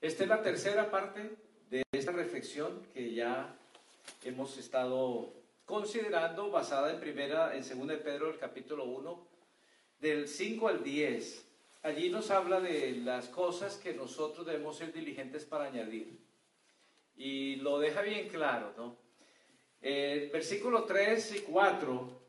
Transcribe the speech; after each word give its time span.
Esta 0.00 0.22
es 0.22 0.30
la 0.30 0.40
tercera 0.40 0.90
parte 0.90 1.36
de 1.68 1.82
esta 1.92 2.10
reflexión 2.10 2.86
que 2.94 3.12
ya 3.12 3.54
hemos 4.24 4.56
estado 4.56 5.30
considerando 5.66 6.50
basada 6.50 6.90
en 6.90 7.00
primera 7.00 7.54
en 7.54 7.62
segunda 7.62 7.92
de 7.92 8.00
Pedro 8.00 8.30
el 8.30 8.38
capítulo 8.38 8.84
1 8.84 9.26
del 10.00 10.26
5 10.26 10.68
al 10.68 10.82
10. 10.82 11.44
Allí 11.82 12.08
nos 12.08 12.30
habla 12.30 12.60
de 12.60 12.92
las 12.92 13.28
cosas 13.28 13.76
que 13.76 13.92
nosotros 13.92 14.46
debemos 14.46 14.78
ser 14.78 14.90
diligentes 14.90 15.44
para 15.44 15.64
añadir. 15.64 16.18
Y 17.18 17.56
lo 17.56 17.78
deja 17.78 18.00
bien 18.00 18.26
claro, 18.30 18.72
¿no? 18.78 18.96
El 19.82 20.30
versículo 20.30 20.84
3 20.84 21.34
y 21.36 21.38
4 21.40 22.20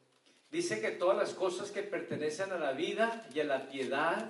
dice 0.51 0.81
que 0.81 0.91
todas 0.91 1.15
las 1.15 1.33
cosas 1.33 1.71
que 1.71 1.83
pertenecen 1.83 2.51
a 2.51 2.57
la 2.57 2.73
vida 2.73 3.29
y 3.33 3.39
a 3.39 3.45
la 3.45 3.69
piedad 3.69 4.29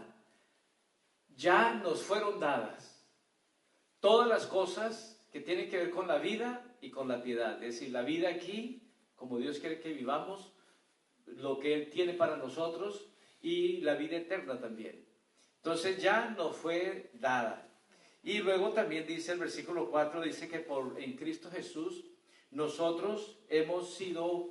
ya 1.36 1.74
nos 1.74 2.04
fueron 2.04 2.40
dadas. 2.40 2.91
Todas 4.02 4.28
las 4.28 4.48
cosas 4.48 5.24
que 5.32 5.40
tienen 5.40 5.70
que 5.70 5.78
ver 5.78 5.92
con 5.92 6.08
la 6.08 6.18
vida 6.18 6.76
y 6.82 6.90
con 6.90 7.08
la 7.08 7.24
piedad. 7.24 7.64
Es 7.64 7.76
decir, 7.76 7.92
la 7.92 8.02
vida 8.02 8.30
aquí, 8.30 8.82
como 9.16 9.38
Dios 9.38 9.60
quiere 9.60 9.80
que 9.80 9.94
vivamos, 9.94 10.52
lo 11.28 11.60
que 11.60 11.74
Él 11.74 11.90
tiene 11.90 12.14
para 12.14 12.36
nosotros 12.36 13.10
y 13.42 13.78
la 13.78 13.96
vida 13.96 14.18
eterna 14.18 14.60
también. 14.60 15.06
Entonces 15.58 16.02
ya 16.02 16.32
nos 16.32 16.58
fue 16.58 17.12
dada. 17.14 17.70
Y 18.24 18.40
luego 18.40 18.72
también 18.72 19.06
dice 19.08 19.32
el 19.32 19.40
versículo 19.40 19.90
4, 19.90 20.22
dice 20.22 20.48
que 20.50 20.60
por, 20.60 21.00
en 21.02 21.16
Cristo 21.16 21.50
Jesús 21.50 22.06
nosotros 22.52 23.40
hemos 23.50 23.94
sido, 23.94 24.50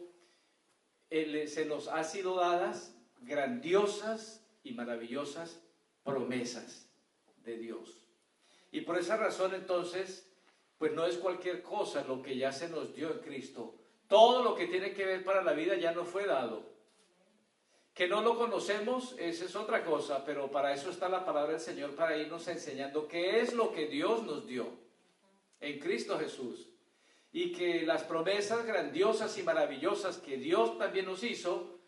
se 1.10 1.66
nos 1.66 1.88
ha 1.88 2.02
sido 2.04 2.36
dadas 2.36 2.96
grandiosas 3.20 4.46
y 4.62 4.72
maravillosas 4.72 5.60
promesas 6.02 6.88
de 7.44 7.58
Dios. 7.58 7.99
Y 8.72 8.82
por 8.82 8.98
esa 8.98 9.16
razón 9.16 9.54
entonces, 9.54 10.30
pues 10.78 10.92
no 10.92 11.04
es 11.06 11.16
cualquier 11.16 11.62
cosa 11.62 12.04
lo 12.04 12.22
que 12.22 12.36
ya 12.36 12.52
se 12.52 12.68
nos 12.68 12.94
dio 12.94 13.10
en 13.10 13.18
Cristo. 13.18 13.74
Todo 14.08 14.42
lo 14.42 14.54
que 14.54 14.66
tiene 14.66 14.92
que 14.92 15.04
ver 15.04 15.24
para 15.24 15.42
la 15.42 15.52
vida 15.52 15.76
ya 15.76 15.92
nos 15.92 16.08
fue 16.08 16.26
dado. 16.26 16.70
Que 17.94 18.08
no 18.08 18.22
lo 18.22 18.36
conocemos, 18.36 19.14
esa 19.18 19.44
es 19.44 19.56
otra 19.56 19.84
cosa, 19.84 20.24
pero 20.24 20.50
para 20.50 20.72
eso 20.72 20.90
está 20.90 21.08
la 21.08 21.24
palabra 21.24 21.52
del 21.52 21.60
Señor, 21.60 21.94
para 21.94 22.16
irnos 22.16 22.46
enseñando 22.48 23.08
qué 23.08 23.40
es 23.40 23.52
lo 23.52 23.72
que 23.72 23.88
Dios 23.88 24.22
nos 24.22 24.46
dio 24.46 24.68
en 25.60 25.78
Cristo 25.78 26.18
Jesús. 26.18 26.68
Y 27.32 27.52
que 27.52 27.82
las 27.82 28.04
promesas 28.04 28.64
grandiosas 28.64 29.36
y 29.38 29.42
maravillosas 29.42 30.18
que 30.18 30.36
Dios 30.36 30.78
también 30.78 31.06
nos 31.06 31.22
hizo, 31.22 31.78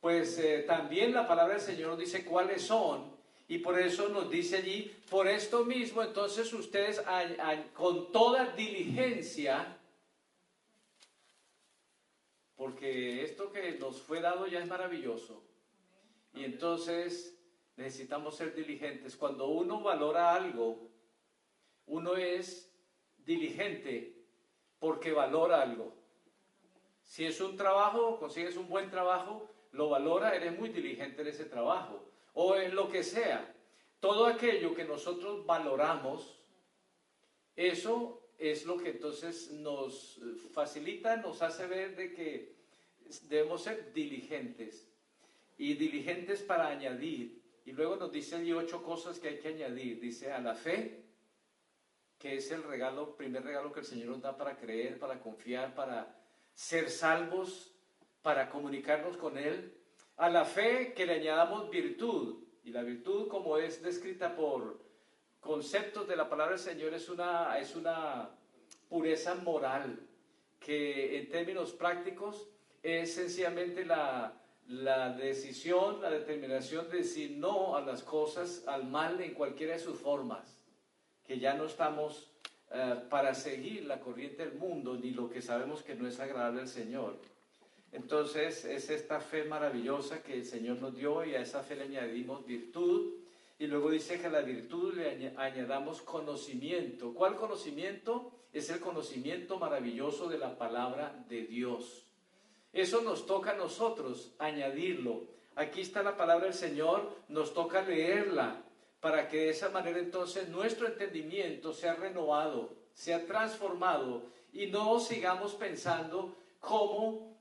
pues 0.00 0.38
eh, 0.38 0.64
también 0.66 1.12
la 1.12 1.26
palabra 1.26 1.54
del 1.54 1.62
Señor 1.62 1.90
nos 1.90 1.98
dice 1.98 2.24
cuáles 2.24 2.62
son 2.62 3.12
y 3.52 3.58
por 3.58 3.78
eso 3.78 4.08
nos 4.08 4.30
dice 4.30 4.56
allí, 4.56 4.90
por 5.10 5.28
esto 5.28 5.66
mismo, 5.66 6.02
entonces 6.02 6.50
ustedes 6.54 7.02
con 7.74 8.10
toda 8.10 8.46
diligencia, 8.52 9.76
porque 12.56 13.22
esto 13.22 13.52
que 13.52 13.72
nos 13.72 14.00
fue 14.00 14.22
dado 14.22 14.46
ya 14.46 14.60
es 14.60 14.66
maravilloso. 14.66 15.44
Y 16.32 16.44
entonces 16.44 17.38
necesitamos 17.76 18.36
ser 18.36 18.54
diligentes. 18.54 19.16
Cuando 19.16 19.48
uno 19.48 19.82
valora 19.82 20.32
algo, 20.32 20.88
uno 21.88 22.16
es 22.16 22.72
diligente 23.18 24.14
porque 24.78 25.12
valora 25.12 25.60
algo. 25.60 25.92
Si 27.02 27.26
es 27.26 27.38
un 27.42 27.58
trabajo, 27.58 28.18
consigues 28.18 28.56
un 28.56 28.70
buen 28.70 28.88
trabajo, 28.88 29.46
lo 29.72 29.90
valora, 29.90 30.34
eres 30.34 30.58
muy 30.58 30.70
diligente 30.70 31.20
en 31.20 31.28
ese 31.28 31.44
trabajo 31.44 32.11
o 32.34 32.56
en 32.56 32.74
lo 32.74 32.88
que 32.88 33.02
sea. 33.02 33.54
Todo 34.00 34.26
aquello 34.26 34.74
que 34.74 34.84
nosotros 34.84 35.46
valoramos, 35.46 36.38
eso 37.54 38.30
es 38.38 38.64
lo 38.66 38.76
que 38.76 38.90
entonces 38.90 39.52
nos 39.52 40.20
facilita, 40.52 41.16
nos 41.16 41.42
hace 41.42 41.66
ver 41.66 41.94
de 41.94 42.12
que 42.12 42.56
debemos 43.28 43.62
ser 43.62 43.92
diligentes 43.92 44.88
y 45.58 45.74
diligentes 45.74 46.42
para 46.42 46.68
añadir. 46.68 47.40
Y 47.64 47.72
luego 47.72 47.96
nos 47.96 48.10
dice 48.10 48.36
allí 48.36 48.52
ocho 48.52 48.82
cosas 48.82 49.20
que 49.20 49.28
hay 49.28 49.38
que 49.38 49.48
añadir. 49.48 50.00
Dice 50.00 50.32
a 50.32 50.40
la 50.40 50.54
fe, 50.54 51.04
que 52.18 52.36
es 52.36 52.50
el 52.50 52.64
regalo, 52.64 53.16
primer 53.16 53.44
regalo 53.44 53.72
que 53.72 53.80
el 53.80 53.86
Señor 53.86 54.08
nos 54.08 54.22
da 54.22 54.36
para 54.36 54.56
creer, 54.56 54.98
para 54.98 55.20
confiar, 55.20 55.74
para 55.74 56.18
ser 56.54 56.90
salvos, 56.90 57.72
para 58.22 58.50
comunicarnos 58.50 59.16
con 59.16 59.38
Él 59.38 59.81
a 60.22 60.30
la 60.30 60.44
fe 60.44 60.92
que 60.94 61.04
le 61.04 61.14
añadamos 61.14 61.68
virtud. 61.68 62.36
Y 62.62 62.70
la 62.70 62.84
virtud, 62.84 63.26
como 63.26 63.58
es 63.58 63.82
descrita 63.82 64.36
por 64.36 64.78
conceptos 65.40 66.06
de 66.06 66.14
la 66.14 66.28
palabra 66.28 66.54
del 66.54 66.60
Señor, 66.60 66.94
es 66.94 67.08
una, 67.08 67.58
es 67.58 67.74
una 67.74 68.30
pureza 68.88 69.34
moral, 69.34 69.98
que 70.60 71.18
en 71.18 71.28
términos 71.28 71.72
prácticos 71.72 72.46
es 72.84 73.12
sencillamente 73.12 73.84
la, 73.84 74.38
decisión, 75.18 76.00
la 76.00 76.10
determinación 76.10 76.88
de 76.88 76.98
decir 76.98 77.32
no 77.32 77.74
a 77.74 77.80
las 77.80 78.04
cosas, 78.04 78.62
al 78.68 78.86
mal 78.86 79.20
en 79.20 79.34
cualquiera 79.34 79.72
de 79.72 79.80
sus 79.80 79.98
formas, 79.98 80.56
que 81.26 81.40
ya 81.40 81.54
no 81.54 81.64
estamos 81.64 82.30
eh, 82.70 82.94
para 83.10 83.34
seguir 83.34 83.86
la 83.86 83.98
corriente 83.98 84.46
del 84.46 84.54
mundo 84.54 84.94
ni 84.94 85.10
lo 85.10 85.28
que 85.28 85.42
sabemos 85.42 85.82
que 85.82 85.96
no 85.96 86.06
es 86.06 86.20
agradable 86.20 86.60
al 86.60 86.68
Señor. 86.68 87.16
Entonces 87.92 88.64
es 88.64 88.88
esta 88.88 89.20
fe 89.20 89.44
maravillosa 89.44 90.22
que 90.22 90.34
el 90.34 90.46
Señor 90.46 90.78
nos 90.80 90.96
dio 90.96 91.24
y 91.24 91.34
a 91.34 91.42
esa 91.42 91.62
fe 91.62 91.76
le 91.76 91.84
añadimos 91.84 92.44
virtud. 92.46 93.14
Y 93.58 93.66
luego 93.66 93.90
dice 93.90 94.18
que 94.18 94.26
a 94.26 94.30
la 94.30 94.40
virtud 94.40 94.94
le 94.94 95.34
añadamos 95.36 96.00
conocimiento. 96.00 97.12
¿Cuál 97.14 97.36
conocimiento? 97.36 98.32
Es 98.52 98.70
el 98.70 98.80
conocimiento 98.80 99.58
maravilloso 99.58 100.28
de 100.28 100.38
la 100.38 100.56
palabra 100.58 101.24
de 101.28 101.42
Dios. 101.42 102.06
Eso 102.72 103.02
nos 103.02 103.26
toca 103.26 103.52
a 103.52 103.56
nosotros 103.56 104.32
añadirlo. 104.38 105.24
Aquí 105.54 105.82
está 105.82 106.02
la 106.02 106.16
palabra 106.16 106.46
del 106.46 106.54
Señor, 106.54 107.14
nos 107.28 107.52
toca 107.52 107.82
leerla 107.82 108.62
para 109.00 109.28
que 109.28 109.36
de 109.36 109.50
esa 109.50 109.68
manera 109.68 109.98
entonces 109.98 110.48
nuestro 110.48 110.86
entendimiento 110.86 111.74
sea 111.74 111.94
renovado, 111.94 112.74
sea 112.94 113.26
transformado 113.26 114.22
y 114.52 114.66
no 114.66 114.98
sigamos 114.98 115.54
pensando 115.54 116.34
cómo 116.60 117.31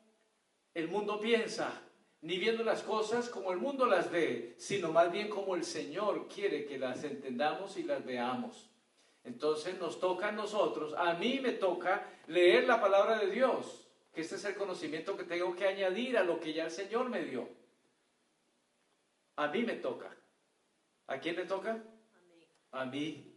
el 0.74 0.88
mundo 0.88 1.20
piensa, 1.20 1.82
ni 2.22 2.38
viendo 2.38 2.64
las 2.64 2.84
cosas 2.84 3.30
como 3.30 3.52
el 3.52 3.58
mundo 3.58 3.86
las 3.86 4.12
ve, 4.12 4.56
sino 4.58 4.92
más 4.92 5.12
bien 5.12 5.30
como 5.30 5.56
el 5.56 5.64
Señor 5.64 6.28
quiere 6.28 6.66
que 6.66 6.78
las 6.78 7.04
entendamos 7.04 7.78
y 7.78 7.84
las 7.84 8.06
veamos. 8.06 8.70
Entonces 9.24 9.78
nos 9.80 10.00
toca 10.00 10.30
a 10.30 10.32
nosotros, 10.32 10.94
a 10.98 11.14
mí 11.16 11.40
me 11.42 11.52
toca 11.54 12.08
leer 12.28 12.66
la 12.66 12.80
palabra 12.80 13.20
de 13.20 13.30
Dios, 13.30 13.88
que 14.14 14.22
este 14.22 14.36
es 14.36 14.46
el 14.46 14.56
conocimiento 14.56 15.18
que 15.18 15.24
tengo 15.24 15.56
que 15.56 15.68
añadir 15.68 16.18
a 16.18 16.24
lo 16.24 16.40
que 16.40 16.54
ya 16.54 16.66
el 16.66 16.72
Señor 16.72 17.10
me 17.10 17.24
dio. 17.24 17.50
A 19.36 19.48
mí 19.48 19.64
me 19.64 19.76
toca. 19.76 20.16
¿A 21.08 21.20
quién 21.20 21.36
le 21.36 21.46
toca? 21.46 21.84
A 22.72 22.86
mí. 22.86 23.36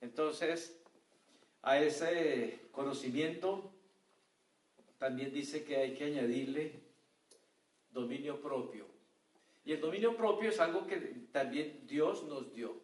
Entonces, 0.00 0.82
a 1.62 1.78
ese 1.78 2.68
conocimiento 2.72 3.72
también 5.00 5.32
dice 5.32 5.64
que 5.64 5.78
hay 5.78 5.94
que 5.94 6.04
añadirle 6.04 6.78
dominio 7.90 8.38
propio. 8.38 8.86
Y 9.64 9.72
el 9.72 9.80
dominio 9.80 10.14
propio 10.14 10.50
es 10.50 10.60
algo 10.60 10.86
que 10.86 10.98
también 11.32 11.86
Dios 11.86 12.24
nos 12.24 12.52
dio. 12.52 12.78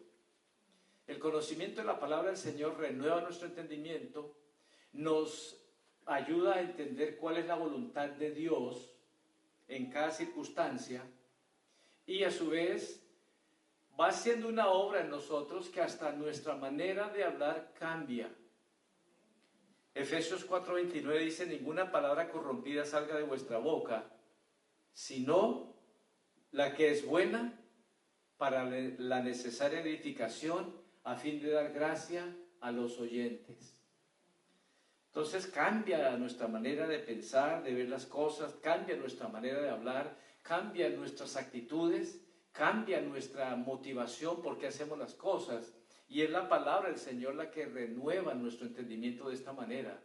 El 1.05 1.19
conocimiento 1.19 1.81
de 1.81 1.85
la 1.85 1.99
palabra 1.99 2.29
del 2.29 2.37
Señor 2.37 2.79
renueva 2.79 3.21
nuestro 3.21 3.47
entendimiento, 3.47 4.35
nos 4.93 5.63
ayuda 6.07 6.55
a 6.55 6.61
entender 6.61 7.17
cuál 7.17 7.37
es 7.37 7.45
la 7.45 7.53
voluntad 7.55 8.09
de 8.09 8.31
Dios 8.31 8.95
en 9.67 9.91
cada 9.91 10.09
circunstancia 10.09 11.03
y 12.07 12.23
a 12.23 12.31
su 12.31 12.49
vez 12.49 13.05
va 13.99 14.11
siendo 14.11 14.47
una 14.47 14.69
obra 14.69 15.01
en 15.01 15.11
nosotros 15.11 15.69
que 15.69 15.81
hasta 15.81 16.13
nuestra 16.13 16.55
manera 16.55 17.09
de 17.09 17.23
hablar 17.23 17.73
cambia. 17.77 18.33
Efesios 19.97 20.47
4:29 20.47 21.19
dice, 21.19 21.47
ninguna 21.47 21.91
palabra 21.91 22.29
corrompida 22.29 22.85
salga 22.85 23.17
de 23.17 23.23
vuestra 23.23 23.57
boca, 23.57 24.05
sino 24.93 25.75
la 26.51 26.75
que 26.75 26.91
es 26.91 27.03
buena 27.03 27.59
para 28.37 28.65
la 28.65 29.23
necesaria 29.23 29.81
edificación 29.81 30.71
a 31.03 31.15
fin 31.15 31.41
de 31.41 31.49
dar 31.49 31.73
gracia 31.73 32.31
a 32.61 32.71
los 32.71 32.99
oyentes. 32.99 33.75
Entonces 35.07 35.47
cambia 35.47 36.15
nuestra 36.17 36.47
manera 36.47 36.87
de 36.87 36.99
pensar, 36.99 37.63
de 37.63 37.73
ver 37.73 37.89
las 37.89 38.05
cosas, 38.05 38.53
cambia 38.61 38.95
nuestra 38.97 39.29
manera 39.29 39.59
de 39.61 39.71
hablar, 39.71 40.15
cambia 40.43 40.89
nuestras 40.89 41.35
actitudes, 41.37 42.21
cambia 42.51 43.01
nuestra 43.01 43.55
motivación 43.55 44.43
por 44.43 44.59
qué 44.59 44.67
hacemos 44.67 44.99
las 44.99 45.15
cosas 45.15 45.73
y 46.09 46.21
es 46.21 46.29
la 46.29 46.47
palabra 46.47 46.89
del 46.89 46.97
Señor 46.97 47.35
la 47.35 47.51
que 47.51 47.65
renueva 47.65 48.33
nuestro 48.33 48.65
entendimiento 48.65 49.27
de 49.27 49.35
esta 49.35 49.53
manera. 49.53 50.01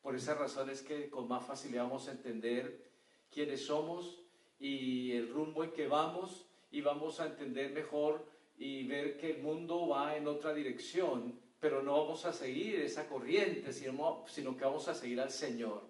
Por 0.00 0.16
esa 0.16 0.34
razón 0.34 0.70
es 0.70 0.82
que 0.82 1.10
con 1.10 1.28
más 1.28 1.44
facilidad 1.44 1.84
vamos 1.84 2.08
a 2.08 2.12
entender 2.12 2.90
quiénes 3.30 3.66
somos 3.66 4.22
y 4.58 5.12
el 5.12 5.28
rumbo 5.32 5.64
en 5.64 5.72
que 5.72 5.88
vamos 5.88 6.46
y 6.70 6.80
vamos 6.80 7.20
a 7.20 7.26
entender 7.26 7.72
mejor 7.72 8.24
y 8.56 8.86
ver 8.86 9.16
que 9.16 9.32
el 9.32 9.42
mundo 9.42 9.88
va 9.88 10.16
en 10.16 10.28
otra 10.28 10.54
dirección, 10.54 11.38
pero 11.58 11.82
no 11.82 12.00
vamos 12.00 12.24
a 12.24 12.32
seguir 12.32 12.76
esa 12.76 13.08
corriente, 13.08 13.72
sino, 13.72 14.24
que 14.24 14.64
vamos 14.64 14.88
a 14.88 14.94
seguir 14.94 15.20
al 15.20 15.30
Señor 15.30 15.82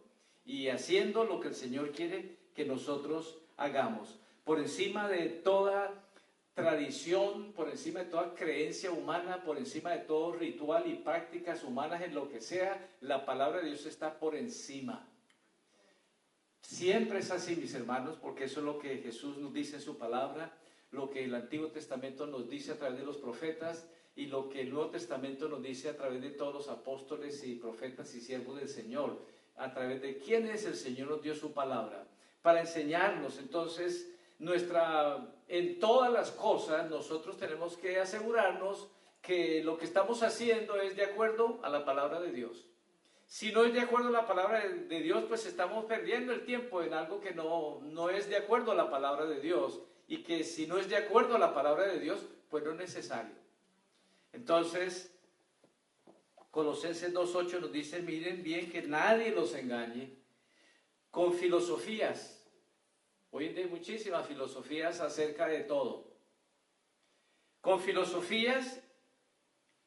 y 0.44 0.68
haciendo 0.68 1.24
lo 1.24 1.40
que 1.40 1.48
el 1.48 1.54
Señor 1.54 1.92
quiere 1.92 2.36
que 2.54 2.64
nosotros 2.64 3.38
hagamos. 3.56 4.18
Por 4.44 4.58
encima 4.58 5.08
de 5.08 5.28
toda 5.28 6.01
tradición, 6.54 7.52
por 7.52 7.68
encima 7.68 8.00
de 8.00 8.06
toda 8.06 8.34
creencia 8.34 8.90
humana, 8.90 9.42
por 9.42 9.56
encima 9.56 9.90
de 9.92 10.00
todo 10.00 10.32
ritual 10.32 10.86
y 10.86 10.96
prácticas 10.96 11.64
humanas 11.64 12.02
en 12.02 12.14
lo 12.14 12.28
que 12.28 12.40
sea, 12.40 12.90
la 13.00 13.24
palabra 13.24 13.60
de 13.60 13.68
Dios 13.68 13.86
está 13.86 14.18
por 14.18 14.34
encima. 14.36 15.08
Siempre 16.60 17.18
es 17.18 17.30
así, 17.30 17.56
mis 17.56 17.74
hermanos, 17.74 18.18
porque 18.20 18.44
eso 18.44 18.60
es 18.60 18.66
lo 18.66 18.78
que 18.78 18.98
Jesús 18.98 19.38
nos 19.38 19.52
dice 19.52 19.76
en 19.76 19.82
su 19.82 19.98
palabra, 19.98 20.52
lo 20.90 21.10
que 21.10 21.24
el 21.24 21.34
Antiguo 21.34 21.68
Testamento 21.68 22.26
nos 22.26 22.48
dice 22.48 22.72
a 22.72 22.78
través 22.78 22.98
de 22.98 23.06
los 23.06 23.16
profetas 23.16 23.88
y 24.14 24.26
lo 24.26 24.48
que 24.48 24.60
el 24.60 24.70
Nuevo 24.70 24.90
Testamento 24.90 25.48
nos 25.48 25.62
dice 25.62 25.88
a 25.88 25.96
través 25.96 26.20
de 26.20 26.30
todos 26.30 26.54
los 26.54 26.68
apóstoles 26.68 27.42
y 27.44 27.54
profetas 27.54 28.14
y 28.14 28.20
siervos 28.20 28.58
del 28.58 28.68
Señor, 28.68 29.18
a 29.56 29.72
través 29.72 30.02
de 30.02 30.18
quién 30.18 30.46
es 30.46 30.66
el 30.66 30.76
Señor 30.76 31.08
nos 31.08 31.22
dio 31.22 31.34
su 31.34 31.52
palabra, 31.52 32.06
para 32.42 32.60
enseñarnos 32.60 33.38
entonces 33.38 34.12
nuestra, 34.38 35.34
en 35.52 35.78
todas 35.78 36.10
las 36.10 36.30
cosas 36.30 36.88
nosotros 36.88 37.36
tenemos 37.36 37.76
que 37.76 38.00
asegurarnos 38.00 38.88
que 39.20 39.62
lo 39.62 39.76
que 39.76 39.84
estamos 39.84 40.22
haciendo 40.22 40.80
es 40.80 40.96
de 40.96 41.04
acuerdo 41.04 41.60
a 41.62 41.68
la 41.68 41.84
palabra 41.84 42.20
de 42.20 42.32
Dios. 42.32 42.64
Si 43.26 43.52
no 43.52 43.62
es 43.66 43.74
de 43.74 43.82
acuerdo 43.82 44.08
a 44.08 44.12
la 44.12 44.26
palabra 44.26 44.66
de 44.66 45.00
Dios, 45.02 45.24
pues 45.28 45.44
estamos 45.44 45.84
perdiendo 45.84 46.32
el 46.32 46.46
tiempo 46.46 46.80
en 46.80 46.94
algo 46.94 47.20
que 47.20 47.34
no, 47.34 47.80
no 47.82 48.08
es 48.08 48.30
de 48.30 48.38
acuerdo 48.38 48.72
a 48.72 48.74
la 48.74 48.90
palabra 48.90 49.26
de 49.26 49.40
Dios. 49.40 49.82
Y 50.08 50.22
que 50.22 50.42
si 50.42 50.66
no 50.66 50.78
es 50.78 50.88
de 50.88 50.96
acuerdo 50.96 51.36
a 51.36 51.38
la 51.38 51.52
palabra 51.52 51.86
de 51.86 52.00
Dios, 52.00 52.20
pues 52.48 52.64
no 52.64 52.70
es 52.70 52.78
necesario. 52.78 53.34
Entonces, 54.32 55.14
Colosenses 56.50 57.12
2.8 57.12 57.60
nos 57.60 57.72
dice, 57.72 58.00
miren 58.00 58.42
bien 58.42 58.70
que 58.70 58.80
nadie 58.80 59.32
los 59.32 59.54
engañe 59.54 60.16
con 61.10 61.34
filosofías 61.34 62.41
Hoy 63.34 63.46
en 63.46 63.54
día 63.54 63.64
hay 63.64 63.70
muchísimas 63.70 64.28
filosofías 64.28 65.00
acerca 65.00 65.46
de 65.46 65.60
todo. 65.60 66.04
Con 67.62 67.80
filosofías 67.80 68.78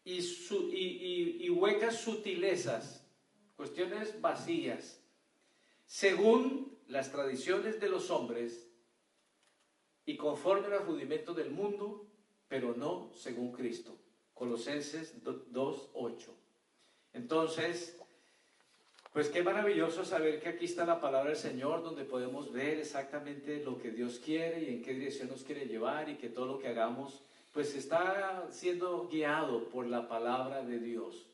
y, 0.04 1.50
huecas 1.52 2.02
sutilezas, 2.02 3.06
cuestiones 3.56 4.20
vacías, 4.20 5.00
según 5.86 6.76
las 6.88 7.12
tradiciones 7.12 7.80
de 7.80 7.88
los 7.88 8.10
hombres 8.10 8.68
y 10.08 10.18
conforme 10.18 10.74
al 10.76 10.84
rudimentos 10.84 11.36
del 11.36 11.52
mundo, 11.52 12.08
pero 12.48 12.74
no 12.74 13.12
según 13.14 13.52
Cristo. 13.52 13.96
Colosenses 14.34 15.24
2.8. 15.24 16.18
Entonces, 17.14 17.96
pues 19.16 19.30
qué 19.30 19.42
maravilloso 19.42 20.04
saber 20.04 20.42
que 20.42 20.50
aquí 20.50 20.66
está 20.66 20.86
la 20.86 21.00
palabra 21.00 21.30
del 21.30 21.40
Señor, 21.40 21.82
donde 21.82 22.04
podemos 22.04 22.52
ver 22.52 22.80
exactamente 22.80 23.64
lo 23.64 23.78
que 23.78 23.92
Dios 23.92 24.20
quiere 24.20 24.64
y 24.64 24.74
en 24.74 24.82
qué 24.82 24.94
dirección 24.94 25.30
nos 25.30 25.46
quiere 25.46 25.68
llevar 25.68 26.10
y 26.10 26.18
que 26.18 26.28
todo 26.28 26.48
lo 26.48 26.60
que 26.60 26.68
hagamos, 26.68 27.24
pues 27.54 27.74
está 27.76 28.46
siendo 28.50 29.08
guiado 29.08 29.70
por 29.70 29.88
la 29.88 30.10
palabra 30.10 30.64
de 30.64 30.80
Dios. 30.80 31.30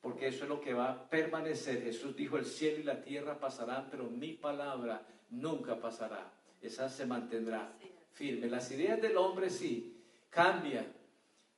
Porque 0.00 0.26
eso 0.26 0.42
es 0.42 0.48
lo 0.48 0.60
que 0.60 0.74
va 0.74 0.90
a 0.90 1.08
permanecer. 1.08 1.80
Jesús 1.80 2.16
dijo, 2.16 2.38
el 2.38 2.44
cielo 2.44 2.80
y 2.80 2.82
la 2.82 3.00
tierra 3.00 3.38
pasarán, 3.38 3.86
pero 3.88 4.10
mi 4.10 4.32
palabra 4.32 5.06
nunca 5.30 5.78
pasará. 5.78 6.32
Esa 6.60 6.88
se 6.88 7.06
mantendrá 7.06 7.72
firme. 8.14 8.48
Las 8.48 8.68
ideas 8.72 9.00
del 9.00 9.16
hombre 9.16 9.48
sí 9.48 10.02
cambian. 10.28 10.92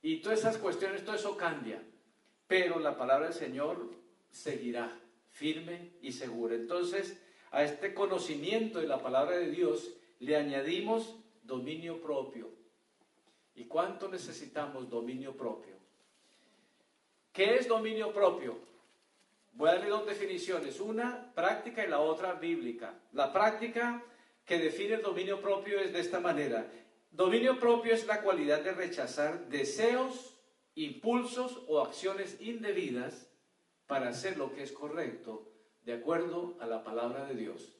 Y 0.03 0.17
todas 0.17 0.41
esas 0.41 0.59
cuestiones, 0.59 1.03
todo 1.03 1.15
eso 1.15 1.35
cambia. 1.35 1.81
Pero 2.45 2.77
la 2.77 2.95
palabra 2.95 3.29
del 3.29 3.33
Señor 3.33 3.89
seguirá 4.29 4.95
firme 5.39 5.93
y 6.01 6.11
segura. 6.11 6.53
Entonces, 6.53 7.17
a 7.51 7.63
este 7.63 7.93
conocimiento 7.93 8.79
de 8.79 8.87
la 8.87 9.01
palabra 9.01 9.37
de 9.37 9.49
Dios 9.49 9.89
le 10.19 10.35
añadimos 10.35 11.15
dominio 11.43 12.01
propio. 12.01 12.49
¿Y 13.55 13.65
cuánto 13.65 14.09
necesitamos 14.09 14.89
dominio 14.89 15.35
propio? 15.35 15.75
¿Qué 17.31 17.55
es 17.55 17.69
dominio 17.69 18.11
propio? 18.13 18.59
Voy 19.53 19.69
a 19.69 19.75
darle 19.75 19.89
dos 19.89 20.05
definiciones, 20.05 20.79
una 20.81 21.33
práctica 21.33 21.85
y 21.85 21.89
la 21.89 22.01
otra 22.01 22.33
bíblica. 22.33 22.99
La 23.13 23.31
práctica 23.31 24.03
que 24.45 24.57
define 24.57 24.95
el 24.95 25.01
dominio 25.01 25.41
propio 25.41 25.79
es 25.79 25.93
de 25.93 26.01
esta 26.01 26.19
manera. 26.19 26.69
Dominio 27.11 27.57
propio 27.59 27.93
es 27.93 28.05
la 28.05 28.21
cualidad 28.21 28.61
de 28.61 28.73
rechazar 28.73 29.47
deseos, 29.47 30.37
impulsos 30.75 31.63
o 31.67 31.81
acciones 31.81 32.37
indebidas 32.41 33.28
para 33.89 34.09
hacer 34.09 34.37
lo 34.37 34.53
que 34.53 34.61
es 34.61 34.71
correcto 34.71 35.51
de 35.81 35.93
acuerdo 35.93 36.55
a 36.59 36.67
la 36.67 36.83
palabra 36.83 37.25
de 37.25 37.33
Dios. 37.33 37.75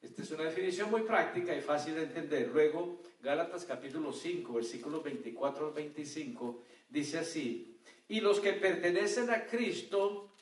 Esta 0.00 0.22
es 0.22 0.30
una 0.30 0.44
definición 0.44 0.92
muy 0.92 1.02
práctica 1.02 1.56
y 1.56 1.60
fácil 1.60 1.96
de 1.96 2.04
entender. 2.04 2.50
Luego, 2.52 3.02
Gálatas 3.20 3.64
capítulo 3.64 4.12
5, 4.12 4.52
versículos 4.52 5.02
24 5.02 5.66
al 5.66 5.72
25, 5.72 6.62
dice 6.88 7.18
así, 7.18 7.80
y 8.06 8.20
los 8.20 8.38
que 8.38 8.52
pertenecen 8.52 9.28
a 9.30 9.46
Cristo 9.46 10.36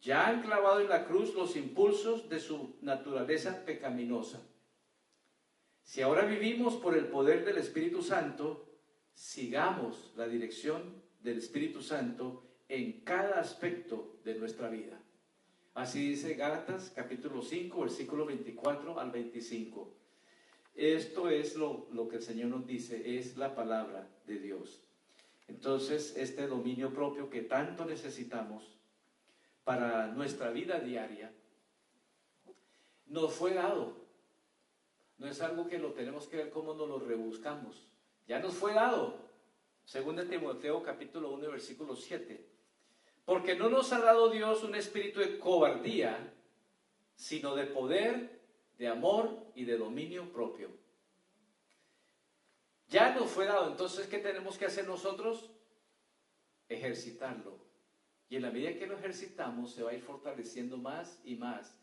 ya 0.00 0.26
han 0.26 0.42
clavado 0.42 0.80
en 0.80 0.88
la 0.88 1.04
cruz 1.04 1.32
los 1.34 1.54
impulsos 1.54 2.28
de 2.28 2.40
su 2.40 2.76
naturaleza 2.82 3.64
pecaminosa. 3.64 4.42
Si 5.84 6.02
ahora 6.02 6.24
vivimos 6.24 6.74
por 6.74 6.96
el 6.96 7.06
poder 7.06 7.44
del 7.44 7.58
Espíritu 7.58 8.02
Santo, 8.02 8.66
sigamos 9.14 10.12
la 10.16 10.26
dirección 10.26 11.04
del 11.20 11.38
Espíritu 11.38 11.82
Santo 11.82 12.47
en 12.68 13.00
cada 13.00 13.40
aspecto 13.40 14.18
de 14.24 14.34
nuestra 14.34 14.68
vida. 14.68 15.00
Así 15.74 16.10
dice 16.10 16.34
Gálatas 16.34 16.92
capítulo 16.94 17.42
5, 17.42 17.80
versículo 17.80 18.26
24 18.26 18.98
al 18.98 19.10
25. 19.10 19.94
Esto 20.74 21.30
es 21.30 21.56
lo, 21.56 21.88
lo 21.92 22.08
que 22.08 22.16
el 22.16 22.22
Señor 22.22 22.50
nos 22.50 22.66
dice, 22.66 23.18
es 23.18 23.36
la 23.36 23.54
palabra 23.54 24.08
de 24.26 24.38
Dios. 24.38 24.82
Entonces, 25.48 26.16
este 26.16 26.46
dominio 26.46 26.92
propio 26.92 27.30
que 27.30 27.42
tanto 27.42 27.84
necesitamos 27.84 28.76
para 29.64 30.08
nuestra 30.08 30.50
vida 30.50 30.78
diaria, 30.78 31.32
nos 33.06 33.32
fue 33.32 33.54
dado. 33.54 33.96
No 35.16 35.26
es 35.26 35.40
algo 35.40 35.66
que 35.66 35.78
lo 35.78 35.92
tenemos 35.92 36.26
que 36.26 36.36
ver 36.36 36.50
cómo 36.50 36.74
nos 36.74 36.88
lo 36.88 36.98
rebuscamos. 37.00 37.88
Ya 38.26 38.38
nos 38.38 38.54
fue 38.54 38.74
dado. 38.74 39.16
Según 39.84 40.16
Timoteo 40.28 40.82
capítulo 40.82 41.32
1, 41.32 41.50
versículo 41.50 41.96
7. 41.96 42.57
Porque 43.28 43.54
no 43.54 43.68
nos 43.68 43.92
ha 43.92 43.98
dado 43.98 44.30
Dios 44.30 44.62
un 44.62 44.74
espíritu 44.74 45.20
de 45.20 45.38
cobardía, 45.38 46.32
sino 47.14 47.54
de 47.54 47.66
poder, 47.66 48.40
de 48.78 48.88
amor 48.88 49.52
y 49.54 49.66
de 49.66 49.76
dominio 49.76 50.32
propio. 50.32 50.70
Ya 52.88 53.14
nos 53.14 53.30
fue 53.30 53.44
dado, 53.44 53.70
entonces, 53.70 54.06
¿qué 54.06 54.16
tenemos 54.16 54.56
que 54.56 54.64
hacer 54.64 54.86
nosotros? 54.86 55.50
Ejercitarlo. 56.70 57.58
Y 58.30 58.36
en 58.36 58.42
la 58.44 58.50
medida 58.50 58.78
que 58.78 58.86
lo 58.86 58.96
ejercitamos, 58.96 59.74
se 59.74 59.82
va 59.82 59.90
a 59.90 59.94
ir 59.94 60.00
fortaleciendo 60.00 60.78
más 60.78 61.20
y 61.22 61.36
más 61.36 61.78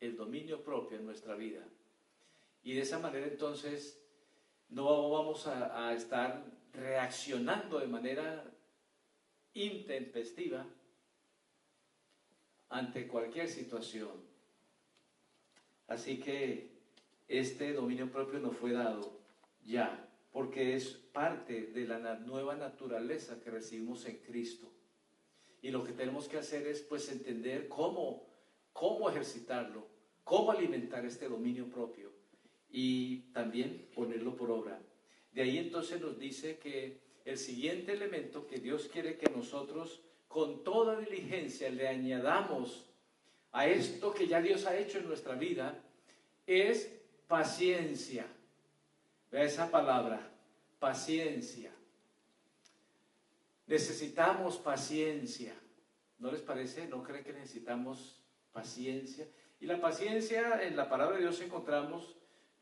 el 0.00 0.18
dominio 0.18 0.62
propio 0.62 0.98
en 0.98 1.06
nuestra 1.06 1.34
vida. 1.34 1.66
Y 2.62 2.74
de 2.74 2.82
esa 2.82 2.98
manera, 2.98 3.26
entonces, 3.26 4.06
no 4.68 5.08
vamos 5.08 5.46
a, 5.46 5.88
a 5.88 5.94
estar 5.94 6.44
reaccionando 6.74 7.78
de 7.78 7.86
manera 7.86 8.52
intempestiva, 9.54 10.66
ante 12.70 13.06
cualquier 13.06 13.48
situación. 13.48 14.08
Así 15.88 16.18
que 16.18 16.70
este 17.28 17.72
dominio 17.72 18.10
propio 18.10 18.38
nos 18.38 18.56
fue 18.56 18.72
dado 18.72 19.20
ya, 19.64 20.08
porque 20.32 20.74
es 20.74 20.88
parte 21.12 21.66
de 21.66 21.86
la 21.86 21.98
nueva 22.20 22.54
naturaleza 22.54 23.40
que 23.40 23.50
recibimos 23.50 24.06
en 24.06 24.18
Cristo. 24.18 24.72
Y 25.62 25.70
lo 25.70 25.84
que 25.84 25.92
tenemos 25.92 26.28
que 26.28 26.38
hacer 26.38 26.66
es 26.66 26.80
pues 26.80 27.10
entender 27.10 27.68
cómo, 27.68 28.26
cómo 28.72 29.10
ejercitarlo, 29.10 29.86
cómo 30.24 30.52
alimentar 30.52 31.04
este 31.04 31.28
dominio 31.28 31.68
propio 31.68 32.12
y 32.70 33.32
también 33.32 33.88
ponerlo 33.94 34.36
por 34.36 34.50
obra. 34.50 34.80
De 35.32 35.42
ahí 35.42 35.58
entonces 35.58 36.00
nos 36.00 36.18
dice 36.18 36.58
que 36.58 37.00
el 37.24 37.36
siguiente 37.36 37.92
elemento 37.92 38.46
que 38.46 38.58
Dios 38.58 38.88
quiere 38.92 39.18
que 39.18 39.28
nosotros 39.28 40.02
con 40.30 40.62
toda 40.62 40.96
diligencia 40.96 41.68
le 41.70 41.88
añadamos 41.88 42.86
a 43.50 43.66
esto 43.66 44.14
que 44.14 44.28
ya 44.28 44.40
Dios 44.40 44.64
ha 44.64 44.76
hecho 44.76 44.98
en 44.98 45.08
nuestra 45.08 45.34
vida 45.34 45.76
es 46.46 46.88
paciencia. 47.26 48.24
Vea 49.32 49.42
esa 49.42 49.68
palabra, 49.72 50.30
paciencia. 50.78 51.72
Necesitamos 53.66 54.56
paciencia. 54.58 55.52
¿No 56.20 56.30
les 56.30 56.42
parece? 56.42 56.86
¿No 56.86 57.02
creen 57.02 57.24
que 57.24 57.32
necesitamos 57.32 58.20
paciencia? 58.52 59.26
Y 59.58 59.66
la 59.66 59.80
paciencia 59.80 60.62
en 60.62 60.76
la 60.76 60.88
palabra 60.88 61.16
de 61.16 61.22
Dios 61.22 61.40
encontramos 61.40 62.14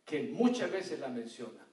que 0.06 0.22
muchas 0.22 0.72
veces 0.72 1.00
la 1.00 1.08
menciona. 1.08 1.66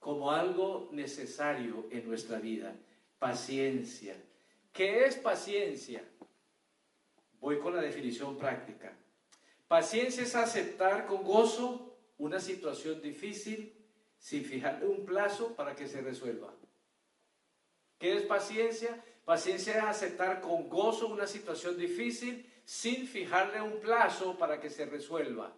como 0.00 0.32
algo 0.32 0.88
necesario 0.90 1.86
en 1.92 2.08
nuestra 2.08 2.40
vida. 2.40 2.74
Paciencia. 3.20 4.16
¿Qué 4.72 5.04
es 5.04 5.16
paciencia? 5.16 6.02
Voy 7.40 7.58
con 7.58 7.74
la 7.74 7.82
definición 7.82 8.38
práctica. 8.38 8.96
Paciencia 9.68 10.22
es 10.22 10.34
aceptar 10.34 11.06
con 11.06 11.22
gozo 11.22 11.96
una 12.18 12.40
situación 12.40 13.02
difícil 13.02 13.74
sin 14.18 14.44
fijarle 14.44 14.86
un 14.86 15.04
plazo 15.04 15.54
para 15.54 15.74
que 15.74 15.88
se 15.88 16.00
resuelva. 16.00 16.54
¿Qué 17.98 18.14
es 18.14 18.22
paciencia? 18.22 19.04
Paciencia 19.24 19.78
es 19.78 19.84
aceptar 19.84 20.40
con 20.40 20.68
gozo 20.68 21.08
una 21.08 21.26
situación 21.26 21.76
difícil 21.76 22.48
sin 22.64 23.06
fijarle 23.06 23.60
un 23.60 23.80
plazo 23.80 24.38
para 24.38 24.60
que 24.60 24.70
se 24.70 24.86
resuelva. 24.86 25.54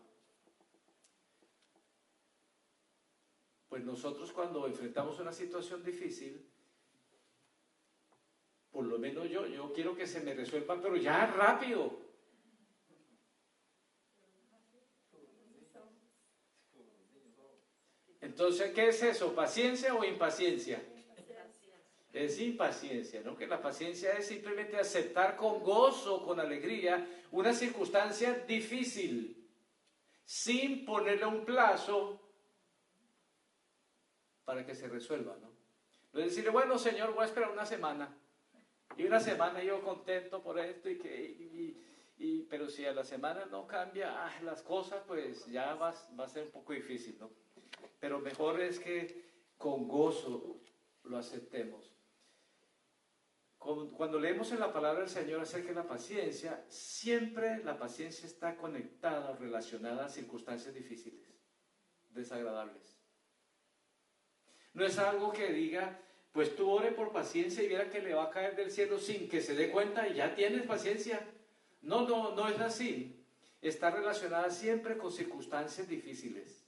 Pues 3.69 3.85
nosotros 3.85 4.33
cuando 4.33 4.67
enfrentamos 4.67 5.19
una 5.21 5.33
situación 5.33 5.83
difícil, 5.83 6.49
por 8.75 8.85
lo 8.87 8.99
menos 8.99 9.31
yo, 9.31 9.47
yo 9.47 9.73
quiero 9.73 9.95
que 9.95 10.05
se 10.05 10.21
me 10.21 10.35
resuelva, 10.35 10.81
pero 10.83 10.97
ya 10.97 11.27
rápido. 11.27 11.97
Entonces, 18.21 18.73
¿qué 18.73 18.89
es 18.89 19.01
eso? 19.05 19.33
¿Paciencia 19.33 19.95
o 19.95 20.05
impaciencia? 20.05 20.83
Es 22.13 22.41
impaciencia, 22.41 23.21
¿no? 23.21 23.37
Que 23.37 23.47
la 23.47 23.63
paciencia 23.63 24.15
es 24.15 24.27
simplemente 24.27 24.77
aceptar 24.77 25.37
con 25.37 25.63
gozo, 25.63 26.25
con 26.25 26.41
alegría, 26.41 27.07
una 27.31 27.53
circunstancia 27.53 28.35
difícil, 28.41 29.49
sin 30.25 30.85
ponerle 30.85 31.27
un 31.27 31.45
plazo 31.45 32.21
para 34.45 34.67
que 34.67 34.75
se 34.75 34.89
resuelva, 34.89 35.37
¿no? 35.41 35.53
No 36.13 36.21
decirle, 36.21 36.51
bueno, 36.51 36.77
Señor, 36.77 37.15
voy 37.15 37.23
a 37.23 37.27
esperar 37.27 37.51
una 37.51 37.67
semana. 37.67 38.19
Y 38.97 39.05
una 39.05 39.21
semana 39.21 39.63
yo 39.63 39.83
contento 39.83 40.43
por 40.43 40.59
esto 40.59 40.89
y 40.89 40.99
que... 40.99 41.83
Y, 42.17 42.43
pero 42.49 42.69
si 42.69 42.87
a 42.87 42.93
la 42.93 43.05
semana 43.05 43.45
no 43.47 43.67
cambia 43.67 44.25
ah, 44.25 44.33
las 44.43 44.63
cosas, 44.63 45.03
pues 45.05 45.47
ya 45.47 45.75
va, 45.75 45.93
va 46.19 46.25
a 46.25 46.29
ser 46.29 46.45
un 46.45 46.53
poco 46.53 46.73
difícil, 46.73 47.19
¿no? 47.19 47.29
Pero 47.99 48.21
mejor 48.21 48.61
es 48.61 48.79
que 48.79 49.25
con 49.59 49.89
gozo 49.89 50.61
lo 51.03 51.19
aceptemos. 51.19 51.95
Cuando 53.59 54.21
leemos 54.21 54.53
en 54.53 54.61
la 54.61 54.73
palabra 54.73 55.01
del 55.01 55.09
Señor 55.09 55.41
acerca 55.41 55.69
de 55.69 55.75
la 55.75 55.89
paciencia, 55.89 56.63
siempre 56.69 57.65
la 57.65 57.79
paciencia 57.79 58.27
está 58.27 58.57
conectada 58.57 59.31
o 59.31 59.37
relacionada 59.37 60.05
a 60.05 60.09
circunstancias 60.11 60.75
difíciles, 60.75 61.35
desagradables. 62.11 62.99
No 64.75 64.85
es 64.85 64.99
algo 64.99 65.33
que 65.33 65.51
diga, 65.51 65.99
pues 66.35 66.57
tú 66.57 66.69
ore 66.69 66.91
por 66.91 67.13
paciencia 67.13 67.63
y 67.63 67.69
viera 67.69 67.89
que 67.89 68.01
le 68.01 68.13
va 68.13 68.25
a 68.25 68.31
caer 68.31 68.57
del 68.57 68.73
cielo 68.73 68.99
sin 68.99 69.29
que 69.29 69.41
se 69.41 69.55
dé 69.55 69.71
cuenta 69.71 70.09
y 70.09 70.15
ya 70.15 70.35
tienes 70.35 70.67
paciencia. 70.67 71.25
No, 71.81 72.09
no, 72.09 72.35
no 72.35 72.49
es 72.49 72.59
así. 72.59 73.25
Está 73.63 73.93
relacionada 73.93 74.51
siempre 74.51 74.99
con 74.99 75.13
circunstancias 75.13 75.87
difíciles, 75.89 76.65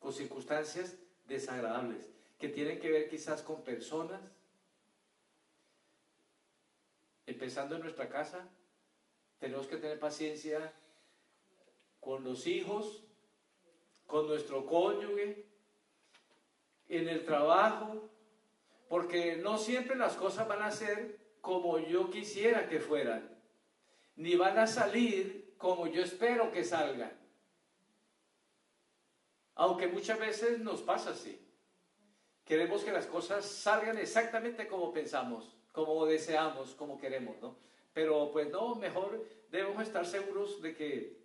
con 0.00 0.12
circunstancias 0.12 0.96
desagradables, 1.28 2.10
que 2.40 2.48
tienen 2.48 2.80
que 2.80 2.90
ver 2.90 3.08
quizás 3.08 3.40
con 3.42 3.62
personas, 3.62 4.20
empezando 7.24 7.76
en 7.76 7.82
nuestra 7.82 8.08
casa, 8.08 8.48
tenemos 9.38 9.68
que 9.68 9.76
tener 9.76 10.00
paciencia 10.00 10.72
con 12.00 12.24
los 12.24 12.48
hijos, 12.48 13.04
con 14.08 14.26
nuestro 14.26 14.66
cónyuge, 14.66 15.46
en 16.88 17.08
el 17.08 17.24
trabajo, 17.24 18.10
porque 18.88 19.36
no 19.36 19.58
siempre 19.58 19.96
las 19.96 20.14
cosas 20.14 20.48
van 20.48 20.62
a 20.62 20.70
ser 20.70 21.18
como 21.40 21.78
yo 21.78 22.10
quisiera 22.10 22.68
que 22.68 22.80
fueran, 22.80 23.38
ni 24.16 24.34
van 24.36 24.58
a 24.58 24.66
salir 24.66 25.54
como 25.56 25.86
yo 25.86 26.02
espero 26.02 26.50
que 26.50 26.64
salgan. 26.64 27.12
Aunque 29.54 29.88
muchas 29.88 30.18
veces 30.18 30.60
nos 30.60 30.82
pasa 30.82 31.10
así. 31.10 31.44
Queremos 32.44 32.82
que 32.82 32.92
las 32.92 33.06
cosas 33.06 33.44
salgan 33.44 33.98
exactamente 33.98 34.68
como 34.68 34.92
pensamos, 34.92 35.56
como 35.72 36.06
deseamos, 36.06 36.74
como 36.74 36.98
queremos, 36.98 37.36
¿no? 37.42 37.58
Pero 37.92 38.30
pues 38.32 38.48
no, 38.50 38.74
mejor 38.76 39.24
debemos 39.50 39.82
estar 39.82 40.06
seguros 40.06 40.62
de 40.62 40.74
que 40.74 41.18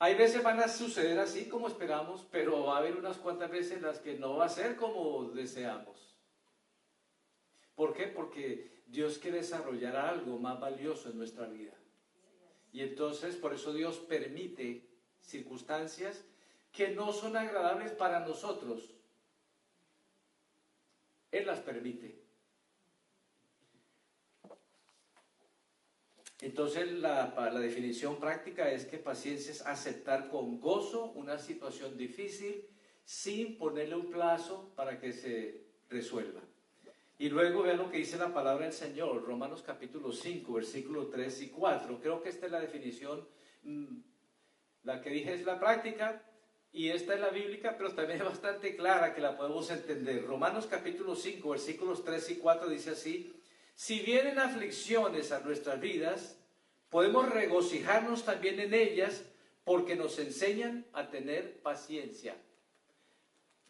hay 0.00 0.14
veces 0.14 0.42
van 0.42 0.60
a 0.60 0.68
suceder 0.68 1.18
así 1.18 1.48
como 1.48 1.68
esperamos, 1.68 2.26
pero 2.30 2.64
va 2.64 2.76
a 2.76 2.78
haber 2.78 2.96
unas 2.96 3.18
cuantas 3.18 3.50
veces 3.50 3.82
las 3.82 3.98
que 3.98 4.14
no 4.14 4.36
va 4.36 4.46
a 4.46 4.48
ser 4.48 4.76
como 4.76 5.24
deseamos. 5.24 6.07
¿Por 7.78 7.94
qué? 7.94 8.08
Porque 8.08 8.82
Dios 8.88 9.18
quiere 9.18 9.36
desarrollar 9.36 9.94
algo 9.94 10.36
más 10.40 10.58
valioso 10.58 11.10
en 11.10 11.16
nuestra 11.16 11.46
vida. 11.46 11.74
Y 12.72 12.80
entonces 12.80 13.36
por 13.36 13.54
eso 13.54 13.72
Dios 13.72 13.98
permite 13.98 14.84
circunstancias 15.20 16.24
que 16.72 16.88
no 16.88 17.12
son 17.12 17.36
agradables 17.36 17.92
para 17.92 18.18
nosotros. 18.26 18.96
Él 21.30 21.46
las 21.46 21.60
permite. 21.60 22.20
Entonces 26.40 26.90
la, 26.94 27.32
la, 27.36 27.60
definición 27.60 28.18
práctica 28.18 28.72
es 28.72 28.86
que 28.86 28.98
paciencia 28.98 29.52
es 29.52 29.64
aceptar 29.64 30.30
con 30.30 30.58
gozo 30.58 31.12
una 31.12 31.38
situación 31.38 31.96
difícil 31.96 32.66
sin 33.04 33.56
ponerle 33.56 33.94
un 33.94 34.10
plazo 34.10 34.72
para 34.74 34.98
que 34.98 35.12
se 35.12 35.64
resuelva. 35.88 36.47
Y 37.20 37.30
luego 37.30 37.64
vean 37.64 37.78
lo 37.78 37.90
que 37.90 37.98
dice 37.98 38.16
la 38.16 38.32
palabra 38.32 38.66
del 38.66 38.72
Señor, 38.72 39.24
Romanos 39.24 39.64
capítulo 39.66 40.12
5, 40.12 40.52
versículos 40.52 41.10
3 41.10 41.42
y 41.42 41.48
4. 41.48 41.98
Creo 42.00 42.22
que 42.22 42.28
esta 42.28 42.46
es 42.46 42.52
la 42.52 42.60
definición, 42.60 43.26
mm, 43.64 43.96
la 44.84 45.02
que 45.02 45.10
dije 45.10 45.34
es 45.34 45.44
la 45.44 45.58
práctica 45.58 46.22
y 46.70 46.90
esta 46.90 47.14
es 47.14 47.20
la 47.20 47.30
bíblica, 47.30 47.76
pero 47.76 47.92
también 47.92 48.20
es 48.20 48.24
bastante 48.24 48.76
clara 48.76 49.16
que 49.16 49.20
la 49.20 49.36
podemos 49.36 49.68
entender. 49.68 50.24
Romanos 50.26 50.68
capítulo 50.68 51.16
5, 51.16 51.50
versículos 51.50 52.04
3 52.04 52.30
y 52.30 52.36
4 52.36 52.68
dice 52.68 52.90
así, 52.90 53.34
si 53.74 53.98
vienen 53.98 54.38
aflicciones 54.38 55.32
a 55.32 55.40
nuestras 55.40 55.80
vidas, 55.80 56.38
podemos 56.88 57.28
regocijarnos 57.28 58.24
también 58.24 58.60
en 58.60 58.74
ellas 58.74 59.24
porque 59.64 59.96
nos 59.96 60.20
enseñan 60.20 60.86
a 60.92 61.10
tener 61.10 61.62
paciencia. 61.62 62.36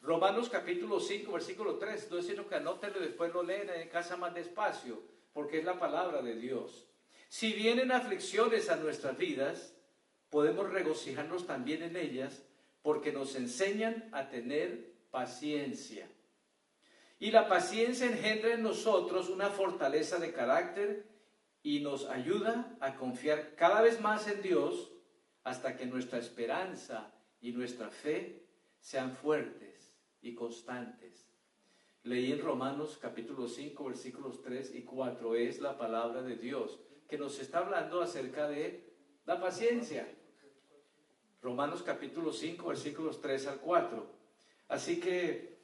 Romanos 0.03 0.49
capítulo 0.49 1.01
5, 1.01 1.33
versículo 1.33 1.77
3, 1.77 2.11
no 2.11 2.19
es 2.19 2.27
sino 2.27 2.49
que 2.49 2.55
anótenlo 2.55 2.99
y 2.99 3.07
después 3.07 3.33
lo 3.33 3.43
leen 3.43 3.69
en 3.71 3.89
casa 3.89 4.17
más 4.17 4.33
despacio, 4.33 5.03
porque 5.33 5.59
es 5.59 5.65
la 5.65 5.79
palabra 5.79 6.23
de 6.23 6.37
Dios. 6.37 6.87
Si 7.29 7.53
vienen 7.53 7.91
aflicciones 7.91 8.71
a 8.71 8.77
nuestras 8.77 9.19
vidas, 9.19 9.75
podemos 10.31 10.71
regocijarnos 10.71 11.47
también 11.47 11.83
en 11.83 11.97
ellas 11.97 12.43
porque 12.83 13.13
nos 13.13 13.35
enseñan 13.35 14.09
a 14.13 14.29
tener 14.29 14.93
paciencia. 15.11 16.09
Y 17.19 17.33
la 17.33 17.49
paciencia 17.49 18.07
engendra 18.07 18.55
en 18.55 18.63
nosotros 18.63 19.29
una 19.29 19.51
fortaleza 19.51 20.19
de 20.19 20.33
carácter 20.33 21.07
y 21.63 21.81
nos 21.81 22.07
ayuda 22.07 22.77
a 22.81 22.95
confiar 22.95 23.57
cada 23.57 23.83
vez 23.83 24.01
más 24.01 24.29
en 24.29 24.41
Dios 24.43 24.93
hasta 25.43 25.77
que 25.77 25.87
nuestra 25.87 26.19
esperanza 26.19 27.13
y 27.41 27.51
nuestra 27.51 27.91
fe 27.91 28.45
sean 28.81 29.13
fuertes 29.13 29.68
y 30.23 30.35
constantes. 30.35 31.29
Leí 32.05 32.33
en 32.33 32.41
Romanos 32.41 32.99
capítulo 33.01 33.49
5 33.49 33.85
versículos 33.85 34.41
3 34.43 34.75
y 34.75 34.83
4 34.83 35.35
es 35.35 35.61
la 35.61 35.77
palabra 35.77 36.23
de 36.23 36.37
Dios 36.37 36.81
que 37.09 37.19
nos 37.19 37.39
está 37.41 37.59
hablando 37.59 38.01
acerca 38.01 38.49
de 38.49 38.95
la 39.27 39.41
paciencia. 39.41 40.09
Romanos 41.41 41.83
capítulo 41.83 42.33
5 42.33 42.67
versículos 42.67 43.21
3 43.21 43.47
al 43.47 43.61
4. 43.61 44.07
Así 44.69 45.01
que 45.01 45.59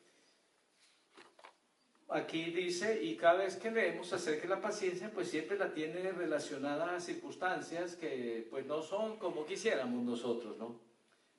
aquí 2.08 2.50
dice, 2.50 3.02
y 3.02 3.16
cada 3.16 3.44
vez 3.44 3.56
que 3.56 3.70
leemos 3.70 4.12
acerca 4.12 4.42
de 4.42 4.48
la 4.48 4.60
paciencia, 4.60 5.10
pues 5.12 5.28
siempre 5.28 5.58
la 5.58 5.72
tiene 5.72 6.12
relacionada 6.12 6.94
a 6.94 7.00
circunstancias 7.00 7.96
que 7.96 8.46
pues 8.50 8.66
no 8.66 8.82
son 8.82 9.18
como 9.18 9.44
quisiéramos 9.44 10.02
nosotros, 10.02 10.56
¿no? 10.56 10.80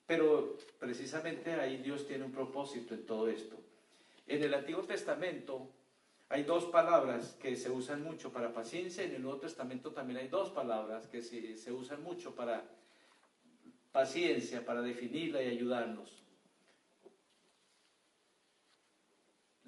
Pero 0.06 0.56
precisamente 0.78 1.54
ahí 1.54 1.78
Dios 1.78 2.06
tiene 2.06 2.24
un 2.24 2.32
propósito 2.32 2.94
en 2.94 3.04
todo 3.04 3.28
esto. 3.28 3.56
En 4.26 4.42
el 4.42 4.54
Antiguo 4.54 4.82
Testamento 4.82 5.68
hay 6.28 6.42
dos 6.42 6.66
palabras 6.66 7.36
que 7.40 7.56
se 7.56 7.70
usan 7.70 8.02
mucho 8.02 8.32
para 8.32 8.52
paciencia, 8.52 9.04
en 9.04 9.14
el 9.14 9.22
Nuevo 9.22 9.38
Testamento 9.38 9.92
también 9.92 10.18
hay 10.20 10.28
dos 10.28 10.50
palabras 10.50 11.06
que 11.06 11.22
se, 11.22 11.72
usan 11.72 12.02
mucho 12.02 12.34
para 12.34 12.64
paciencia, 13.92 14.64
para 14.64 14.82
definirla 14.82 15.42
y 15.42 15.48
ayudarnos. 15.48 16.22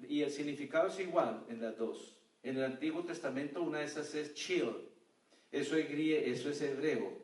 y 0.07 0.23
el 0.23 0.31
significado 0.31 0.87
es 0.87 0.99
igual 0.99 1.45
en 1.49 1.61
las 1.61 1.77
dos. 1.77 2.15
En 2.41 2.57
el 2.57 2.63
Antiguo 2.63 3.03
Testamento 3.03 3.61
una 3.61 3.79
de 3.79 3.85
esas 3.85 4.15
es 4.15 4.33
chill. 4.33 4.73
Eso 5.51 5.75
es, 5.75 5.89
eso 5.89 6.49
es 6.49 6.61
hebreo. 6.61 7.18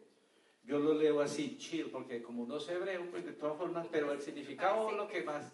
Yo 0.66 0.80
lo 0.80 0.96
leo 0.96 1.22
así, 1.22 1.58
chill, 1.60 1.92
porque 1.92 2.24
como 2.24 2.46
no 2.46 2.60
sé 2.60 2.74
hebreo, 2.74 3.10
pues 3.12 3.24
de 3.24 3.34
todas 3.34 3.56
formas, 3.58 3.86
pero 3.92 4.12
el 4.12 4.22
significado 4.22 4.90
es 4.90 4.98
lo 4.98 5.08
que 5.08 5.24
más... 5.24 5.46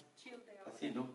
Sí, 0.80 0.92
¿no? 0.96 1.14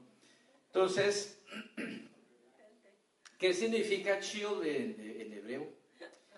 Entonces, 0.66 1.40
¿qué 3.38 3.54
significa 3.54 4.20
chill 4.20 4.62
en, 4.64 5.32
hebreo? 5.32 5.66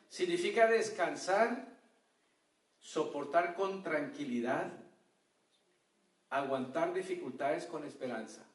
Significa 0.09 0.69
descansar, 0.69 1.77
soportar 2.79 3.55
con 3.55 3.83
tranquilidad, 3.83 4.73
aguantar 6.31 6.95
dificultades 6.95 7.67
con 7.67 7.85
esperanza. 7.85 8.47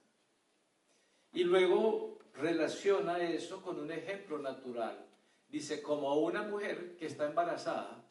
Y 1.33 1.43
luego 1.43 2.19
relaciona 2.35 3.17
eso 3.17 3.61
con 3.61 3.79
un 3.79 3.91
ejemplo 3.91 4.39
natural. 4.39 5.05
Dice, 5.49 5.81
como 5.81 6.15
una 6.15 6.43
mujer 6.43 6.95
que 6.95 7.07
está 7.07 7.25
embarazada, 7.25 8.02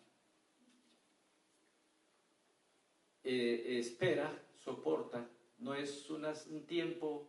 eh, 3.25 3.79
espera, 3.79 4.33
soporta, 4.57 5.29
no 5.59 5.75
es 5.75 6.09
un 6.11 6.67
tiempo, 6.67 7.29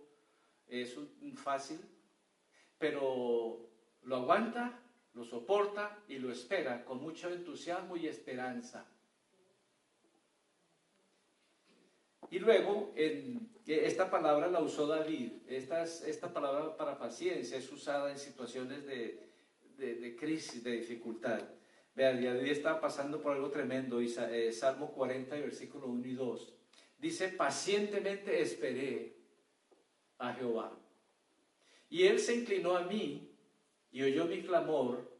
es 0.68 0.98
un, 0.98 1.38
fácil, 1.38 1.80
pero 2.78 3.70
lo 4.04 4.16
aguanta, 4.16 4.80
lo 5.14 5.24
soporta 5.24 6.04
y 6.08 6.18
lo 6.18 6.32
espera 6.32 6.84
con 6.84 7.02
mucho 7.02 7.30
entusiasmo 7.30 7.96
y 7.96 8.08
esperanza. 8.08 8.86
Y 12.32 12.40
luego, 12.40 12.92
en, 12.96 13.54
esta 13.66 14.10
palabra 14.10 14.48
la 14.48 14.60
usó 14.60 14.88
David. 14.88 15.34
Esta, 15.48 15.84
esta 15.84 16.34
palabra 16.34 16.76
para 16.76 16.98
paciencia 16.98 17.58
es 17.58 17.72
usada 17.72 18.12
en 18.12 18.18
situaciones 18.18 18.86
de, 18.86 19.34
de, 19.78 20.16
crisis, 20.16 20.64
de 20.64 20.72
dificultad. 20.72 21.42
Vean, 21.96 22.24
David 22.24 22.52
estaba 22.52 22.82
pasando 22.82 23.22
por 23.22 23.34
algo 23.34 23.50
tremendo. 23.50 24.02
Y, 24.02 24.14
eh, 24.32 24.52
Salmo 24.52 24.92
40, 24.92 25.36
versículo 25.36 25.88
1 25.88 26.08
y 26.08 26.14
2. 26.14 26.54
Dice, 26.98 27.30
pacientemente 27.30 28.42
esperé 28.42 29.16
a 30.18 30.34
Jehová. 30.34 30.78
Y 31.90 32.08
él 32.08 32.20
se 32.20 32.36
inclinó 32.36 32.76
a 32.76 32.82
mí 32.82 33.30
y 33.92 34.02
oyó 34.02 34.26
mi 34.26 34.42
clamor 34.42 35.12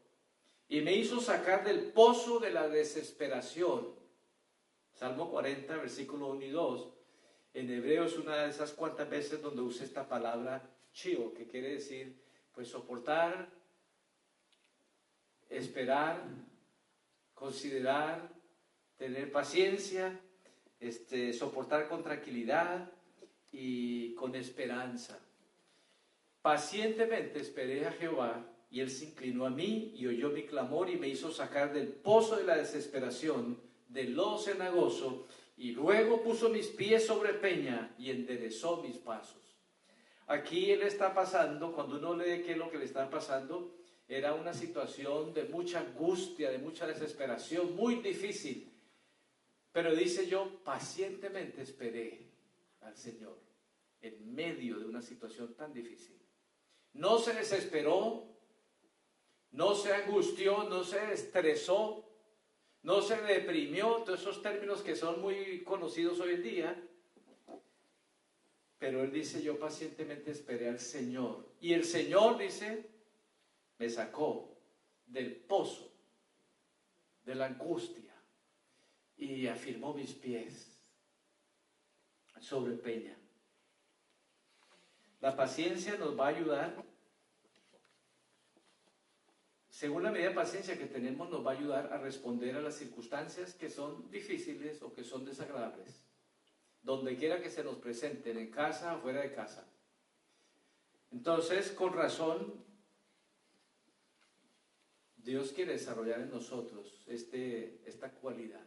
y 0.68 0.80
me 0.80 0.92
hizo 0.94 1.20
sacar 1.20 1.64
del 1.64 1.92
pozo 1.92 2.40
de 2.40 2.50
la 2.50 2.68
desesperación. 2.68 3.94
Salmo 4.92 5.30
40, 5.30 5.76
versículo 5.76 6.28
1 6.28 6.42
y 6.42 6.50
2. 6.50 6.88
En 7.54 7.70
hebreo 7.70 8.04
es 8.04 8.16
una 8.18 8.42
de 8.42 8.50
esas 8.50 8.72
cuantas 8.72 9.08
veces 9.08 9.40
donde 9.40 9.62
usa 9.62 9.84
esta 9.84 10.08
palabra 10.08 10.68
chio, 10.92 11.32
que 11.34 11.46
quiere 11.46 11.74
decir, 11.74 12.20
pues 12.52 12.68
soportar, 12.68 13.48
esperar, 15.48 16.24
considerar, 17.34 18.30
tener 18.96 19.30
paciencia, 19.30 20.20
este, 20.80 21.32
soportar 21.32 21.88
con 21.88 22.02
tranquilidad 22.02 22.90
y 23.52 24.14
con 24.14 24.34
esperanza. 24.34 25.18
Pacientemente 26.42 27.40
esperé 27.40 27.86
a 27.86 27.92
Jehová 27.92 28.44
y 28.70 28.80
él 28.80 28.90
se 28.90 29.06
inclinó 29.06 29.46
a 29.46 29.50
mí 29.50 29.92
y 29.94 30.06
oyó 30.06 30.30
mi 30.30 30.42
clamor 30.42 30.90
y 30.90 30.96
me 30.96 31.08
hizo 31.08 31.30
sacar 31.30 31.72
del 31.72 31.88
pozo 31.88 32.36
de 32.36 32.44
la 32.44 32.56
desesperación, 32.56 33.58
del 33.88 34.14
lodo 34.14 34.38
cenagoso 34.38 35.26
y 35.56 35.72
luego 35.72 36.22
puso 36.22 36.48
mis 36.48 36.66
pies 36.66 37.06
sobre 37.06 37.34
peña 37.34 37.94
y 37.98 38.10
enderezó 38.10 38.82
mis 38.82 38.96
pasos. 38.98 39.40
Aquí 40.26 40.70
él 40.70 40.82
está 40.82 41.14
pasando, 41.14 41.72
cuando 41.72 41.98
uno 41.98 42.14
lee 42.14 42.42
qué 42.42 42.52
es 42.52 42.58
lo 42.58 42.70
que 42.70 42.78
le 42.78 42.84
está 42.84 43.08
pasando, 43.10 43.74
era 44.06 44.34
una 44.34 44.52
situación 44.52 45.32
de 45.32 45.44
mucha 45.44 45.80
angustia, 45.80 46.50
de 46.50 46.58
mucha 46.58 46.86
desesperación, 46.86 47.74
muy 47.74 47.96
difícil. 47.96 48.70
Pero 49.72 49.94
dice 49.94 50.26
yo, 50.26 50.62
pacientemente 50.62 51.62
esperé 51.62 52.30
al 52.80 52.96
Señor 52.96 53.38
en 54.02 54.34
medio 54.34 54.78
de 54.78 54.84
una 54.84 55.00
situación 55.00 55.54
tan 55.54 55.72
difícil. 55.72 56.20
No 56.92 57.18
se 57.18 57.32
desesperó, 57.32 58.24
no 59.52 59.74
se 59.74 59.92
angustió, 59.94 60.64
no 60.64 60.84
se 60.84 61.12
estresó, 61.12 62.04
no 62.82 63.00
se 63.00 63.16
deprimió, 63.22 64.02
todos 64.04 64.20
esos 64.20 64.42
términos 64.42 64.82
que 64.82 64.94
son 64.94 65.20
muy 65.22 65.62
conocidos 65.64 66.20
hoy 66.20 66.34
en 66.34 66.42
día. 66.42 66.88
Pero 68.78 69.02
él 69.02 69.10
dice, 69.10 69.42
yo 69.42 69.58
pacientemente 69.58 70.30
esperé 70.30 70.68
al 70.68 70.78
Señor. 70.78 71.48
Y 71.60 71.72
el 71.72 71.84
Señor 71.84 72.36
dice, 72.36 72.93
me 73.78 73.88
sacó 73.88 74.56
del 75.06 75.36
pozo, 75.36 75.92
de 77.24 77.34
la 77.34 77.46
angustia, 77.46 78.14
y 79.16 79.46
afirmó 79.46 79.94
mis 79.94 80.12
pies 80.14 80.80
sobre 82.40 82.74
peña. 82.74 83.16
La 85.20 85.34
paciencia 85.34 85.96
nos 85.96 86.18
va 86.18 86.26
a 86.26 86.30
ayudar 86.30 86.84
según 89.74 90.04
la 90.04 90.12
medida 90.12 90.28
de 90.28 90.36
paciencia 90.36 90.78
que 90.78 90.86
tenemos, 90.86 91.28
nos 91.28 91.44
va 91.44 91.50
a 91.50 91.54
ayudar 91.54 91.92
a 91.92 91.98
responder 91.98 92.54
a 92.54 92.60
las 92.60 92.76
circunstancias 92.76 93.54
que 93.54 93.68
son 93.68 94.08
difíciles 94.08 94.80
o 94.82 94.92
que 94.92 95.02
son 95.02 95.24
desagradables, 95.24 96.06
donde 96.80 97.16
quiera 97.16 97.42
que 97.42 97.50
se 97.50 97.64
nos 97.64 97.78
presenten, 97.78 98.38
en 98.38 98.52
casa 98.52 98.94
o 98.94 99.00
fuera 99.00 99.22
de 99.22 99.32
casa. 99.32 99.68
Entonces, 101.10 101.72
con 101.72 101.92
razón, 101.92 102.64
Dios 105.24 105.52
quiere 105.52 105.72
desarrollar 105.72 106.20
en 106.20 106.30
nosotros 106.30 107.02
este, 107.06 107.80
esta 107.86 108.10
cualidad. 108.10 108.64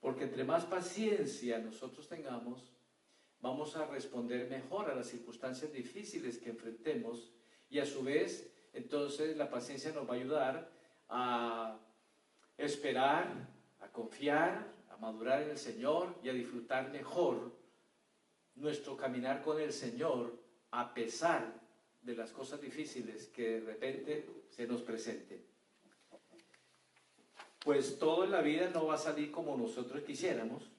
Porque 0.00 0.24
entre 0.24 0.42
más 0.42 0.64
paciencia 0.64 1.58
nosotros 1.58 2.08
tengamos, 2.08 2.72
vamos 3.40 3.76
a 3.76 3.86
responder 3.86 4.50
mejor 4.50 4.90
a 4.90 4.94
las 4.94 5.06
circunstancias 5.06 5.72
difíciles 5.72 6.38
que 6.38 6.50
enfrentemos 6.50 7.32
y 7.70 7.78
a 7.78 7.86
su 7.86 8.02
vez 8.02 8.52
entonces 8.72 9.36
la 9.36 9.48
paciencia 9.48 9.92
nos 9.92 10.08
va 10.08 10.14
a 10.14 10.16
ayudar 10.16 10.70
a 11.08 11.78
esperar, 12.58 13.48
a 13.80 13.88
confiar, 13.88 14.66
a 14.90 14.96
madurar 14.96 15.42
en 15.42 15.50
el 15.50 15.58
Señor 15.58 16.14
y 16.24 16.28
a 16.28 16.32
disfrutar 16.32 16.90
mejor 16.90 17.52
nuestro 18.56 18.96
caminar 18.96 19.42
con 19.42 19.60
el 19.60 19.72
Señor 19.72 20.36
a 20.72 20.92
pesar 20.92 21.54
de 22.02 22.16
las 22.16 22.32
cosas 22.32 22.60
difíciles 22.60 23.28
que 23.28 23.60
de 23.60 23.60
repente 23.60 24.35
se 24.50 24.66
nos 24.66 24.82
presenten. 24.82 25.44
Pues 27.64 27.98
todo 27.98 28.24
en 28.24 28.30
la 28.30 28.42
vida 28.42 28.70
no 28.70 28.86
va 28.86 28.94
a 28.94 28.98
salir 28.98 29.30
como 29.30 29.56
nosotros 29.56 30.02
quisiéramos. 30.02 30.70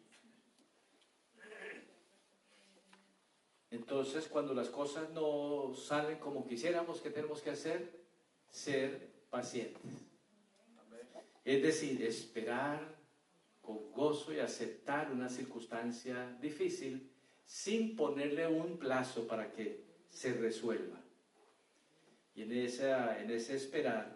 Entonces, 3.71 4.27
cuando 4.27 4.53
las 4.53 4.69
cosas 4.69 5.09
no 5.11 5.73
salen 5.75 6.17
como 6.19 6.47
quisiéramos, 6.47 7.01
¿qué 7.01 7.09
tenemos 7.09 7.41
que 7.41 7.49
hacer? 7.49 8.05
Ser 8.49 9.11
pacientes. 9.29 9.91
Es 11.43 11.61
decir, 11.61 12.01
esperar 12.03 12.95
con 13.61 13.91
gozo 13.91 14.33
y 14.33 14.39
aceptar 14.39 15.11
una 15.11 15.29
circunstancia 15.29 16.37
difícil 16.41 17.11
sin 17.45 17.95
ponerle 17.95 18.47
un 18.47 18.77
plazo 18.77 19.27
para 19.27 19.51
que 19.51 19.83
se 20.09 20.33
resuelva. 20.33 21.01
Y 22.37 22.43
en, 22.43 22.53
esa, 22.53 23.19
en 23.19 23.31
ese 23.31 23.55
esperar 23.55 24.15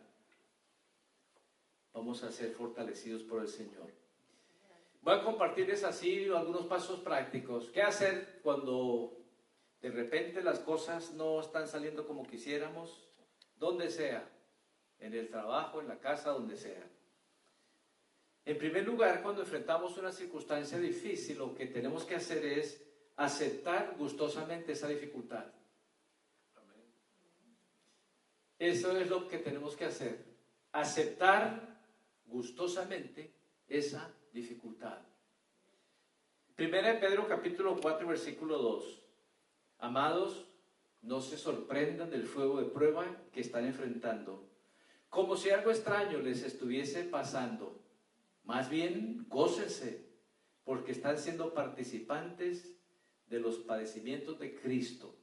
vamos 1.92 2.24
a 2.24 2.32
ser 2.32 2.52
fortalecidos 2.52 3.24
por 3.24 3.42
el 3.42 3.50
Señor. 3.50 3.92
Voy 5.02 5.16
a 5.16 5.24
compartirles 5.24 5.84
así 5.84 6.26
algunos 6.26 6.68
pasos 6.68 7.00
prácticos. 7.00 7.70
¿Qué 7.72 7.82
hacer 7.82 8.40
cuando 8.44 9.18
de 9.82 9.90
repente 9.90 10.44
las 10.44 10.60
cosas 10.60 11.14
no 11.14 11.42
están 11.42 11.68
saliendo 11.68 12.06
como 12.06 12.24
quisiéramos, 12.24 13.10
donde 13.58 13.90
sea, 13.90 14.30
en 15.00 15.16
el 15.16 15.28
trabajo, 15.28 15.82
en 15.82 15.88
la 15.88 16.00
casa, 16.00 16.30
donde 16.30 16.56
sea. 16.56 16.88
En 18.46 18.58
primer 18.60 18.86
lugar, 18.86 19.24
cuando 19.24 19.42
enfrentamos 19.42 19.98
una 19.98 20.12
circunstancia 20.12 20.78
difícil, 20.78 21.40
lo 21.40 21.56
que 21.56 21.66
tenemos 21.66 22.06
que 22.06 22.16
hacer 22.16 22.46
es 22.46 22.80
aceptar 23.16 23.96
gustosamente 23.98 24.74
esa 24.74 24.88
dificultad. 24.88 25.46
Eso 28.62 28.96
es 28.96 29.10
lo 29.10 29.28
que 29.28 29.40
tenemos 29.40 29.76
que 29.76 29.86
hacer. 29.86 30.24
Aceptar 30.72 31.80
gustosamente 32.28 33.34
esa 33.68 34.14
dificultad. 34.32 35.00
Primera 36.56 36.94
de 36.94 37.00
Pedro 37.00 37.28
capítulo 37.28 37.80
4 37.82 38.08
versículo 38.08 38.60
2. 38.60 39.02
Amados, 39.80 40.46
no 41.02 41.22
se 41.22 41.40
sorprendan 41.40 42.12
del 42.12 42.28
fuego 42.28 42.62
de 42.62 42.70
prueba 42.70 43.04
que 43.32 43.42
están 43.42 43.66
enfrentando, 43.66 44.48
como 45.10 45.36
si 45.36 45.50
algo 45.50 45.72
extraño 45.72 46.20
les 46.20 46.44
estuviese 46.44 47.04
pasando. 47.06 47.82
Más 48.44 48.70
bien, 48.70 49.26
gócense, 49.28 50.06
porque 50.64 50.92
están 50.92 51.18
siendo 51.18 51.56
participantes 51.56 52.76
de 53.26 53.40
los 53.40 53.58
padecimientos 53.58 54.38
de 54.38 54.54
Cristo, 54.54 55.16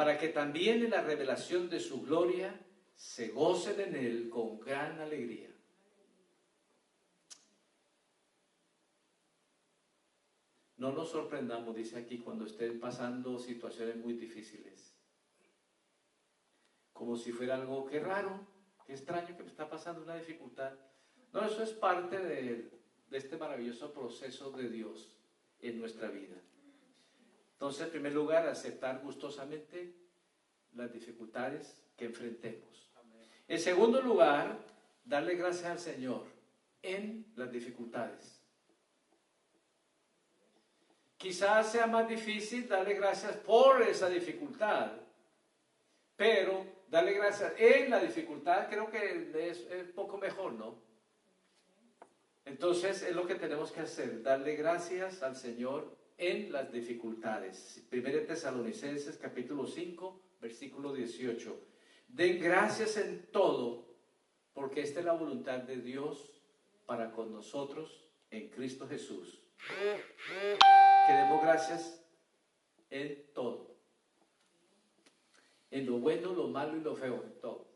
para 0.00 0.16
que 0.16 0.28
también 0.28 0.82
en 0.82 0.92
la 0.92 1.02
revelación 1.02 1.68
de 1.68 1.78
su 1.78 2.00
gloria 2.00 2.58
se 2.96 3.28
gocen 3.28 3.78
en 3.82 3.94
Él 3.94 4.30
con 4.30 4.58
gran 4.58 4.98
alegría. 4.98 5.50
no 10.78 10.92
nos 10.92 11.10
sorprendamos, 11.10 11.76
dice 11.76 11.98
aquí, 11.98 12.16
cuando 12.16 12.46
estén 12.46 12.80
pasando 12.80 13.38
situaciones 13.38 13.96
muy 13.96 14.14
difíciles. 14.14 14.96
Como 16.94 17.14
si 17.18 17.32
fuera 17.32 17.56
algo 17.56 17.84
que 17.84 18.00
raro, 18.00 18.46
que 18.86 18.94
extraño 18.94 19.36
que 19.36 19.42
me 19.42 19.50
está 19.50 19.68
pasando 19.68 20.02
una 20.02 20.16
dificultad. 20.16 20.72
No, 21.34 21.44
eso 21.44 21.62
es 21.62 21.72
parte 21.72 22.18
de, 22.18 22.70
de 23.10 23.18
este 23.18 23.36
maravilloso 23.36 23.92
proceso 23.92 24.50
de 24.52 24.70
Dios 24.70 25.14
en 25.58 25.78
nuestra 25.78 26.08
vida. 26.08 26.40
Entonces, 27.60 27.82
en 27.82 27.90
primer 27.90 28.14
lugar, 28.14 28.48
aceptar 28.48 29.02
gustosamente 29.02 29.94
las 30.72 30.90
dificultades 30.90 31.76
que 31.94 32.06
enfrentemos. 32.06 32.90
En 33.46 33.60
segundo 33.60 34.00
lugar, 34.00 34.56
darle 35.04 35.34
gracias 35.34 35.66
al 35.66 35.78
Señor 35.78 36.24
en 36.80 37.30
las 37.36 37.52
dificultades. 37.52 38.40
Quizás 41.18 41.70
sea 41.70 41.86
más 41.86 42.08
difícil 42.08 42.66
darle 42.66 42.94
gracias 42.94 43.36
por 43.36 43.82
esa 43.82 44.08
dificultad, 44.08 44.92
pero 46.16 46.64
darle 46.88 47.12
gracias 47.12 47.52
en 47.58 47.90
la 47.90 48.00
dificultad 48.00 48.70
creo 48.70 48.90
que 48.90 49.30
es, 49.50 49.58
es 49.70 49.84
poco 49.90 50.16
mejor, 50.16 50.54
¿no? 50.54 50.78
Entonces 52.46 53.02
es 53.02 53.14
lo 53.14 53.26
que 53.26 53.34
tenemos 53.34 53.70
que 53.70 53.80
hacer, 53.80 54.22
darle 54.22 54.56
gracias 54.56 55.22
al 55.22 55.36
Señor 55.36 55.99
en 56.20 56.52
las 56.52 56.70
dificultades. 56.70 57.82
Primero 57.88 58.22
Tesalonicenses 58.26 59.16
capítulo 59.16 59.66
5, 59.66 60.20
versículo 60.38 60.92
18. 60.92 61.58
Den 62.08 62.38
gracias 62.42 62.98
en 62.98 63.26
todo, 63.32 63.96
porque 64.52 64.82
esta 64.82 65.00
es 65.00 65.06
la 65.06 65.14
voluntad 65.14 65.60
de 65.60 65.76
Dios 65.76 66.42
para 66.84 67.10
con 67.12 67.32
nosotros 67.32 68.06
en 68.30 68.50
Cristo 68.50 68.86
Jesús. 68.86 69.42
Que 71.06 71.12
demos 71.12 71.40
gracias 71.40 72.04
en 72.90 73.32
todo. 73.32 73.76
En 75.70 75.86
lo 75.86 76.00
bueno, 76.00 76.34
lo 76.34 76.48
malo 76.48 76.76
y 76.76 76.80
lo 76.80 76.94
feo, 76.94 77.24
en 77.24 77.40
todo. 77.40 77.66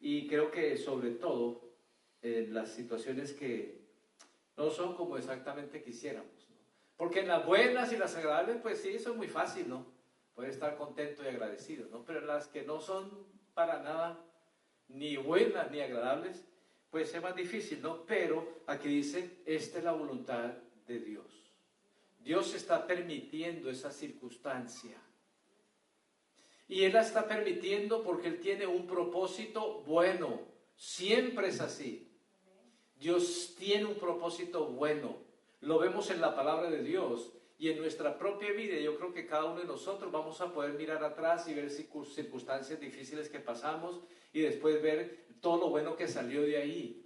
Y 0.00 0.26
creo 0.26 0.50
que 0.50 0.78
sobre 0.78 1.10
todo 1.10 1.74
en 2.22 2.54
las 2.54 2.72
situaciones 2.72 3.34
que 3.34 3.81
no 4.56 4.70
son 4.70 4.94
como 4.94 5.16
exactamente 5.16 5.82
quisiéramos. 5.82 6.48
Porque 6.96 7.20
en 7.20 7.28
las 7.28 7.44
buenas 7.44 7.92
y 7.92 7.96
las 7.96 8.14
agradables, 8.16 8.58
pues 8.62 8.80
sí, 8.80 8.90
eso 8.90 9.10
es 9.10 9.16
muy 9.16 9.28
fácil, 9.28 9.68
¿no? 9.68 9.86
Puede 10.34 10.50
estar 10.50 10.76
contento 10.76 11.24
y 11.24 11.28
agradecido, 11.28 11.88
¿no? 11.88 12.04
Pero 12.04 12.20
las 12.20 12.46
que 12.46 12.62
no 12.62 12.80
son 12.80 13.26
para 13.54 13.82
nada 13.82 14.24
ni 14.88 15.16
buenas 15.16 15.70
ni 15.70 15.80
agradables, 15.80 16.44
pues 16.90 17.14
es 17.14 17.22
más 17.22 17.34
difícil, 17.34 17.80
¿no? 17.82 18.04
Pero 18.04 18.62
aquí 18.66 18.88
dice, 18.88 19.42
esta 19.46 19.78
es 19.78 19.84
la 19.84 19.92
voluntad 19.92 20.52
de 20.86 21.00
Dios. 21.00 21.52
Dios 22.20 22.54
está 22.54 22.86
permitiendo 22.86 23.70
esa 23.70 23.90
circunstancia. 23.90 24.96
Y 26.68 26.84
Él 26.84 26.92
la 26.92 27.00
está 27.00 27.26
permitiendo 27.26 28.02
porque 28.02 28.28
Él 28.28 28.40
tiene 28.40 28.66
un 28.66 28.86
propósito 28.86 29.82
bueno. 29.82 30.40
Siempre 30.76 31.48
es 31.48 31.60
así. 31.60 32.11
Dios 33.02 33.56
tiene 33.58 33.84
un 33.84 33.96
propósito 33.96 34.66
bueno. 34.66 35.16
Lo 35.60 35.80
vemos 35.80 36.08
en 36.10 36.20
la 36.20 36.36
palabra 36.36 36.70
de 36.70 36.84
Dios 36.84 37.32
y 37.58 37.68
en 37.68 37.78
nuestra 37.78 38.16
propia 38.16 38.52
vida. 38.52 38.78
Yo 38.78 38.96
creo 38.96 39.12
que 39.12 39.26
cada 39.26 39.46
uno 39.46 39.58
de 39.58 39.66
nosotros 39.66 40.12
vamos 40.12 40.40
a 40.40 40.52
poder 40.52 40.74
mirar 40.74 41.02
atrás 41.02 41.48
y 41.48 41.54
ver 41.54 41.68
circunstancias 41.68 42.78
difíciles 42.78 43.28
que 43.28 43.40
pasamos 43.40 44.00
y 44.32 44.42
después 44.42 44.80
ver 44.80 45.26
todo 45.40 45.58
lo 45.58 45.70
bueno 45.70 45.96
que 45.96 46.06
salió 46.06 46.42
de 46.42 46.58
ahí. 46.58 47.04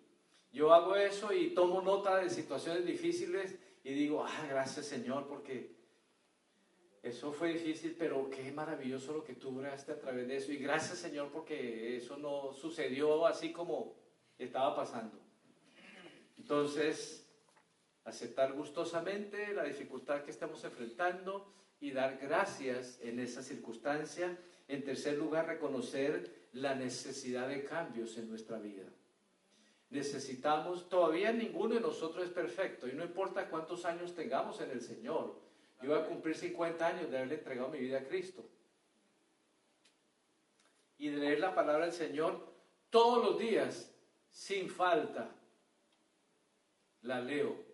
Yo 0.53 0.75
hago 0.75 0.97
eso 0.97 1.33
y 1.33 1.55
tomo 1.55 1.81
nota 1.81 2.19
de 2.19 2.29
situaciones 2.29 2.85
difíciles 2.85 3.57
y 3.83 3.95
digo, 3.95 4.23
ah, 4.23 4.47
gracias 4.51 4.85
Señor, 4.85 5.27
porque 5.27 5.77
eso 7.03 7.33
fue 7.33 7.55
difícil, 7.55 7.97
pero 7.99 8.29
qué 8.29 8.53
maravilloso 8.53 9.15
lo 9.15 9.25
que 9.25 9.33
tú 9.35 9.63
a 9.63 9.99
través 9.99 10.29
de 10.29 10.37
eso. 10.37 10.53
Y 10.53 10.59
gracias 10.59 10.99
Señor, 10.99 11.31
porque 11.33 11.97
eso 11.97 12.19
no 12.19 12.53
sucedió 12.53 13.27
así 13.27 13.51
como 13.51 13.95
estaba 14.39 14.77
pasando. 14.77 15.26
Entonces, 16.39 17.27
aceptar 18.05 18.53
gustosamente 18.53 19.53
la 19.53 19.65
dificultad 19.65 20.23
que 20.23 20.31
estamos 20.31 20.63
enfrentando 20.65 21.53
y 21.81 21.91
dar 21.91 22.19
gracias 22.19 22.99
en 23.03 23.21
esa 23.21 23.43
circunstancia. 23.43 24.39
En 24.69 24.85
tercer 24.85 25.19
lugar, 25.19 25.47
reconocer 25.47 26.49
la 26.53 26.75
necesidad 26.75 27.49
de 27.49 27.65
cambios 27.65 28.17
en 28.17 28.29
nuestra 28.29 28.59
vida. 28.59 28.85
Necesitamos, 29.91 30.89
todavía 30.89 31.33
ninguno 31.33 31.75
de 31.75 31.81
nosotros 31.81 32.25
es 32.25 32.31
perfecto 32.31 32.89
y 32.89 32.93
no 32.93 33.05
importa 33.05 33.49
cuántos 33.49 33.85
años 33.85 34.15
tengamos 34.15 34.61
en 34.61 34.71
el 34.71 34.81
Señor. 34.81 35.39
Yo 35.83 35.91
voy 35.91 35.99
a 35.99 36.07
cumplir 36.07 36.35
50 36.35 36.87
años 36.87 37.11
de 37.11 37.17
haberle 37.19 37.37
entregado 37.37 37.69
mi 37.69 37.79
vida 37.79 37.99
a 37.99 38.05
Cristo. 38.05 38.45
Y 40.99 41.09
de 41.09 41.19
leer 41.19 41.41
la 41.41 41.55
palabra 41.55 41.85
del 41.85 41.95
Señor 41.95 42.41
todos 42.91 43.25
los 43.25 43.39
días, 43.39 43.93
sin 44.31 44.71
falta 44.71 45.31
la 47.07 47.21
leo 47.21 47.65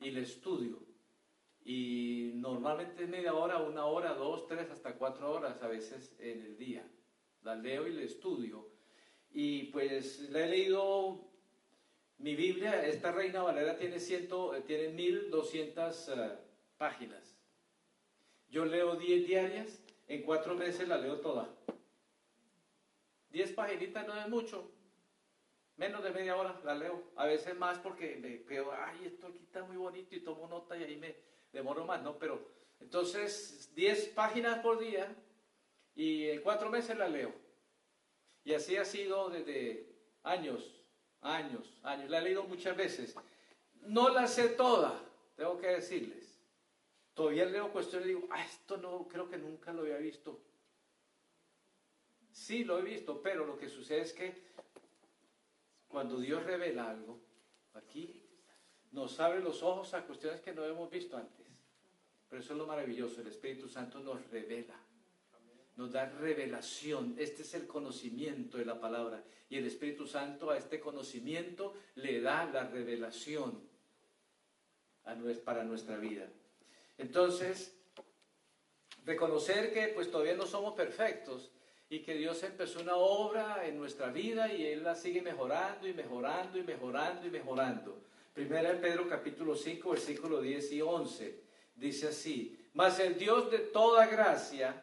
y 0.00 0.10
la 0.10 0.20
estudio. 0.20 0.82
Y 1.64 2.32
normalmente 2.34 3.06
media 3.06 3.34
hora, 3.34 3.58
una 3.58 3.86
hora, 3.86 4.14
dos, 4.14 4.46
tres, 4.46 4.70
hasta 4.70 4.94
cuatro 4.94 5.32
horas 5.32 5.62
a 5.62 5.68
veces 5.68 6.14
en 6.18 6.42
el 6.42 6.56
día. 6.56 6.88
La 7.42 7.54
leo 7.54 7.86
y 7.86 7.92
la 7.92 8.02
estudio. 8.02 8.68
Y 9.30 9.64
pues 9.64 10.30
la 10.30 10.44
he 10.44 10.48
leído, 10.48 11.28
mi 12.18 12.36
Biblia, 12.36 12.86
esta 12.86 13.12
Reina 13.12 13.42
Valera 13.42 13.76
tiene, 13.76 13.98
ciento, 13.98 14.52
tiene 14.66 14.88
1200 14.90 16.08
uh, 16.08 16.12
páginas. 16.78 17.36
Yo 18.48 18.64
leo 18.64 18.96
10 18.96 19.26
diarias, 19.26 19.82
en 20.06 20.22
cuatro 20.22 20.54
meses 20.54 20.86
la 20.86 20.98
leo 20.98 21.20
toda. 21.20 21.52
10 23.30 23.52
paginitas 23.52 24.06
no 24.06 24.16
es 24.18 24.28
mucho, 24.28 24.70
Menos 25.76 26.02
de 26.02 26.10
media 26.10 26.36
hora 26.36 26.58
la 26.64 26.74
leo, 26.74 27.02
a 27.16 27.26
veces 27.26 27.54
más 27.54 27.78
porque 27.78 28.16
me 28.16 28.38
veo, 28.38 28.72
ay, 28.72 29.04
esto 29.04 29.26
aquí 29.26 29.40
está 29.42 29.62
muy 29.62 29.76
bonito 29.76 30.16
y 30.16 30.20
tomo 30.20 30.48
nota 30.48 30.76
y 30.76 30.84
ahí 30.84 30.96
me 30.96 31.14
demoro 31.52 31.84
más, 31.84 32.02
¿no? 32.02 32.18
Pero 32.18 32.40
entonces 32.80 33.70
10 33.74 34.08
páginas 34.08 34.60
por 34.60 34.78
día 34.78 35.14
y 35.94 36.30
en 36.30 36.40
cuatro 36.40 36.70
meses 36.70 36.96
la 36.96 37.08
leo. 37.08 37.32
Y 38.42 38.54
así 38.54 38.76
ha 38.76 38.84
sido 38.84 39.28
desde 39.28 39.86
años, 40.22 40.82
años, 41.20 41.78
años. 41.82 42.08
La 42.08 42.18
he 42.18 42.22
leído 42.22 42.44
muchas 42.44 42.76
veces. 42.76 43.14
No 43.82 44.08
la 44.08 44.26
sé 44.28 44.48
toda, 44.50 44.98
tengo 45.36 45.58
que 45.58 45.68
decirles. 45.68 46.38
Todavía 47.12 47.44
leo 47.44 47.72
cuestiones 47.72 48.06
y 48.06 48.14
digo, 48.14 48.28
ah, 48.30 48.44
esto 48.44 48.76
no, 48.76 49.08
creo 49.08 49.28
que 49.28 49.36
nunca 49.36 49.72
lo 49.72 49.82
había 49.82 49.96
visto. 49.96 50.40
Sí, 52.30 52.64
lo 52.64 52.78
he 52.78 52.82
visto, 52.82 53.22
pero 53.22 53.46
lo 53.46 53.58
que 53.58 53.68
sucede 53.68 54.02
es 54.02 54.12
que 54.12 54.34
cuando 55.88 56.18
Dios 56.18 56.44
revela 56.44 56.90
algo, 56.90 57.20
aquí 57.74 58.22
nos 58.92 59.18
abre 59.20 59.40
los 59.40 59.62
ojos 59.62 59.94
a 59.94 60.04
cuestiones 60.04 60.40
que 60.40 60.52
no 60.52 60.64
hemos 60.64 60.90
visto 60.90 61.16
antes. 61.16 61.46
Pero 62.28 62.42
eso 62.42 62.52
es 62.52 62.58
lo 62.58 62.66
maravilloso, 62.66 63.20
el 63.20 63.28
Espíritu 63.28 63.68
Santo 63.68 64.00
nos 64.00 64.24
revela, 64.30 64.78
nos 65.76 65.92
da 65.92 66.06
revelación. 66.06 67.14
Este 67.18 67.42
es 67.42 67.54
el 67.54 67.66
conocimiento 67.66 68.58
de 68.58 68.64
la 68.64 68.80
palabra. 68.80 69.22
Y 69.48 69.56
el 69.56 69.66
Espíritu 69.66 70.06
Santo 70.06 70.50
a 70.50 70.58
este 70.58 70.80
conocimiento 70.80 71.74
le 71.94 72.20
da 72.20 72.44
la 72.46 72.64
revelación 72.64 73.62
para 75.44 75.62
nuestra 75.62 75.96
vida. 75.98 76.28
Entonces, 76.98 77.76
reconocer 79.04 79.72
que 79.72 79.88
pues 79.88 80.10
todavía 80.10 80.34
no 80.34 80.46
somos 80.46 80.74
perfectos, 80.74 81.52
y 81.88 82.00
que 82.00 82.14
Dios 82.14 82.42
empezó 82.42 82.80
una 82.80 82.96
obra 82.96 83.66
en 83.66 83.78
nuestra 83.78 84.08
vida 84.08 84.52
y 84.52 84.66
Él 84.66 84.82
la 84.82 84.94
sigue 84.94 85.22
mejorando 85.22 85.86
y 85.86 85.94
mejorando 85.94 86.58
y 86.58 86.62
mejorando 86.62 87.26
y 87.26 87.30
mejorando. 87.30 87.98
Primera 88.34 88.70
en 88.70 88.80
Pedro 88.80 89.08
capítulo 89.08 89.54
5, 89.54 89.90
versículo 89.90 90.40
10 90.40 90.72
y 90.72 90.82
11. 90.82 91.40
Dice 91.76 92.08
así, 92.08 92.58
mas 92.74 92.98
el 92.98 93.16
Dios 93.16 93.50
de 93.50 93.58
toda 93.58 94.06
gracia, 94.06 94.82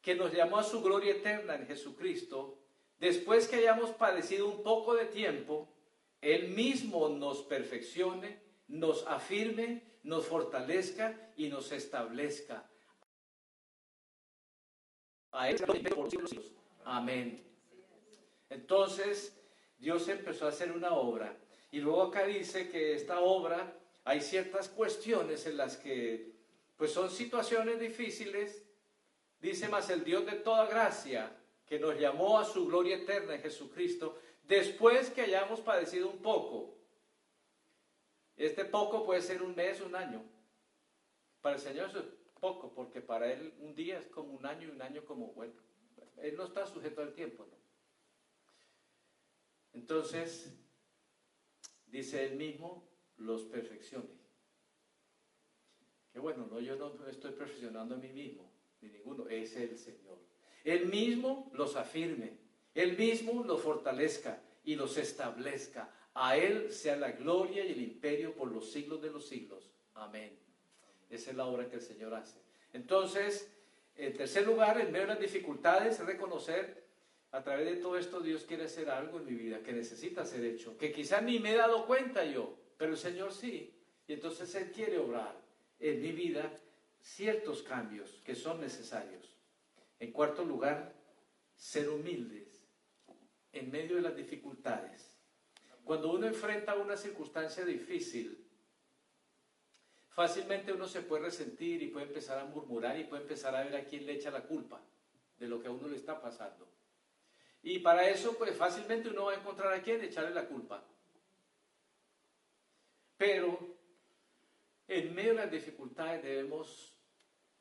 que 0.00 0.14
nos 0.14 0.32
llamó 0.32 0.58
a 0.58 0.64
su 0.64 0.82
gloria 0.82 1.12
eterna 1.12 1.54
en 1.54 1.66
Jesucristo, 1.66 2.58
después 2.98 3.48
que 3.48 3.56
hayamos 3.56 3.90
padecido 3.90 4.48
un 4.48 4.62
poco 4.62 4.94
de 4.94 5.06
tiempo, 5.06 5.68
Él 6.20 6.48
mismo 6.48 7.08
nos 7.08 7.42
perfeccione, 7.42 8.40
nos 8.68 9.06
afirme, 9.06 9.82
nos 10.02 10.26
fortalezca 10.26 11.32
y 11.36 11.48
nos 11.48 11.72
establezca. 11.72 12.68
A 15.32 15.50
él 15.50 15.56
por 15.56 16.10
siglos. 16.10 16.52
Amén. 16.84 17.42
Entonces, 18.50 19.36
Dios 19.78 20.06
empezó 20.08 20.46
a 20.46 20.50
hacer 20.50 20.72
una 20.72 20.94
obra. 20.94 21.36
Y 21.70 21.80
luego 21.80 22.02
acá 22.02 22.26
dice 22.26 22.68
que 22.68 22.94
esta 22.94 23.20
obra, 23.20 23.74
hay 24.04 24.20
ciertas 24.20 24.68
cuestiones 24.68 25.46
en 25.46 25.56
las 25.56 25.76
que, 25.78 26.32
pues 26.76 26.92
son 26.92 27.10
situaciones 27.10 27.80
difíciles. 27.80 28.62
Dice 29.40 29.68
más 29.68 29.88
el 29.90 30.04
Dios 30.04 30.26
de 30.26 30.32
toda 30.32 30.66
gracia, 30.66 31.34
que 31.66 31.78
nos 31.78 31.98
llamó 31.98 32.38
a 32.38 32.44
su 32.44 32.66
gloria 32.66 32.96
eterna 32.96 33.34
en 33.34 33.40
Jesucristo, 33.40 34.18
después 34.42 35.08
que 35.10 35.22
hayamos 35.22 35.60
padecido 35.60 36.10
un 36.10 36.18
poco. 36.18 36.76
Este 38.36 38.64
poco 38.64 39.04
puede 39.04 39.22
ser 39.22 39.42
un 39.42 39.54
mes, 39.54 39.80
un 39.80 39.94
año. 39.94 40.22
Para 41.40 41.56
el 41.56 41.60
Señor 41.60 41.90
poco, 42.42 42.74
porque 42.74 43.00
para 43.00 43.32
Él 43.32 43.54
un 43.60 43.72
día 43.72 44.00
es 44.00 44.06
como 44.08 44.32
un 44.32 44.44
año 44.44 44.66
y 44.66 44.72
un 44.72 44.82
año 44.82 45.04
como, 45.04 45.28
bueno, 45.28 45.54
Él 46.16 46.34
no 46.36 46.44
está 46.46 46.66
sujeto 46.66 47.00
al 47.00 47.14
tiempo, 47.14 47.46
¿no? 47.48 47.56
Entonces, 49.74 50.52
dice 51.86 52.26
Él 52.26 52.36
mismo, 52.36 52.90
los 53.16 53.44
perfeccione. 53.44 54.10
Que 56.12 56.18
bueno, 56.18 56.48
no, 56.50 56.58
yo 56.58 56.74
no 56.74 57.06
estoy 57.06 57.30
perfeccionando 57.30 57.94
a 57.94 57.98
mí 57.98 58.08
mismo, 58.08 58.50
ni 58.80 58.88
ninguno, 58.88 59.28
es 59.28 59.54
el 59.54 59.78
Señor. 59.78 60.18
Él 60.64 60.86
mismo 60.86 61.48
los 61.54 61.76
afirme, 61.76 62.38
Él 62.74 62.98
mismo 62.98 63.44
los 63.44 63.62
fortalezca 63.62 64.42
y 64.64 64.74
los 64.74 64.96
establezca. 64.96 65.94
A 66.12 66.36
Él 66.36 66.72
sea 66.72 66.96
la 66.96 67.12
gloria 67.12 67.64
y 67.64 67.70
el 67.70 67.82
imperio 67.82 68.34
por 68.34 68.50
los 68.50 68.72
siglos 68.72 69.00
de 69.00 69.10
los 69.10 69.28
siglos. 69.28 69.70
Amén. 69.94 70.41
Esa 71.12 71.30
es 71.30 71.36
la 71.36 71.44
obra 71.44 71.68
que 71.68 71.76
el 71.76 71.82
Señor 71.82 72.14
hace. 72.14 72.40
Entonces, 72.72 73.52
en 73.96 74.12
tercer 74.14 74.46
lugar, 74.46 74.80
en 74.80 74.90
medio 74.90 75.06
de 75.06 75.12
las 75.12 75.20
dificultades, 75.20 76.00
es 76.00 76.06
reconocer 76.06 76.82
a 77.30 77.42
través 77.42 77.66
de 77.66 77.76
todo 77.76 77.96
esto 77.98 78.20
Dios 78.20 78.44
quiere 78.44 78.64
hacer 78.64 78.90
algo 78.90 79.18
en 79.18 79.26
mi 79.26 79.34
vida 79.34 79.62
que 79.62 79.72
necesita 79.72 80.24
ser 80.24 80.44
hecho, 80.44 80.76
que 80.76 80.92
quizás 80.92 81.22
ni 81.22 81.38
me 81.38 81.52
he 81.52 81.56
dado 81.56 81.86
cuenta 81.86 82.24
yo, 82.24 82.58
pero 82.76 82.92
el 82.92 82.98
Señor 82.98 83.32
sí. 83.32 83.74
Y 84.06 84.14
entonces 84.14 84.54
Él 84.54 84.70
quiere 84.72 84.98
obrar 84.98 85.40
en 85.78 86.00
mi 86.00 86.12
vida 86.12 86.50
ciertos 87.00 87.62
cambios 87.62 88.20
que 88.24 88.34
son 88.34 88.60
necesarios. 88.60 89.36
En 89.98 90.12
cuarto 90.12 90.44
lugar, 90.44 90.94
ser 91.56 91.88
humildes 91.88 92.66
en 93.52 93.70
medio 93.70 93.96
de 93.96 94.02
las 94.02 94.16
dificultades. 94.16 95.16
Cuando 95.84 96.12
uno 96.12 96.26
enfrenta 96.26 96.74
una 96.74 96.96
circunstancia 96.96 97.64
difícil, 97.64 98.41
fácilmente 100.14 100.72
uno 100.72 100.86
se 100.86 101.02
puede 101.02 101.24
resentir 101.24 101.82
y 101.82 101.88
puede 101.88 102.06
empezar 102.06 102.38
a 102.38 102.44
murmurar 102.44 102.98
y 102.98 103.04
puede 103.04 103.22
empezar 103.22 103.54
a 103.54 103.64
ver 103.64 103.76
a 103.76 103.84
quién 103.84 104.06
le 104.06 104.12
echa 104.12 104.30
la 104.30 104.42
culpa 104.42 104.80
de 105.38 105.48
lo 105.48 105.60
que 105.60 105.68
a 105.68 105.72
uno 105.72 105.88
le 105.88 105.96
está 105.96 106.20
pasando. 106.20 106.68
Y 107.62 107.78
para 107.78 108.08
eso, 108.08 108.36
pues 108.36 108.56
fácilmente 108.56 109.08
uno 109.08 109.26
va 109.26 109.32
a 109.32 109.36
encontrar 109.36 109.72
a 109.72 109.82
quién 109.82 110.02
echarle 110.02 110.30
la 110.30 110.46
culpa. 110.46 110.84
Pero 113.16 113.76
en 114.88 115.14
medio 115.14 115.30
de 115.30 115.38
las 115.38 115.50
dificultades 115.50 116.22
debemos 116.22 116.92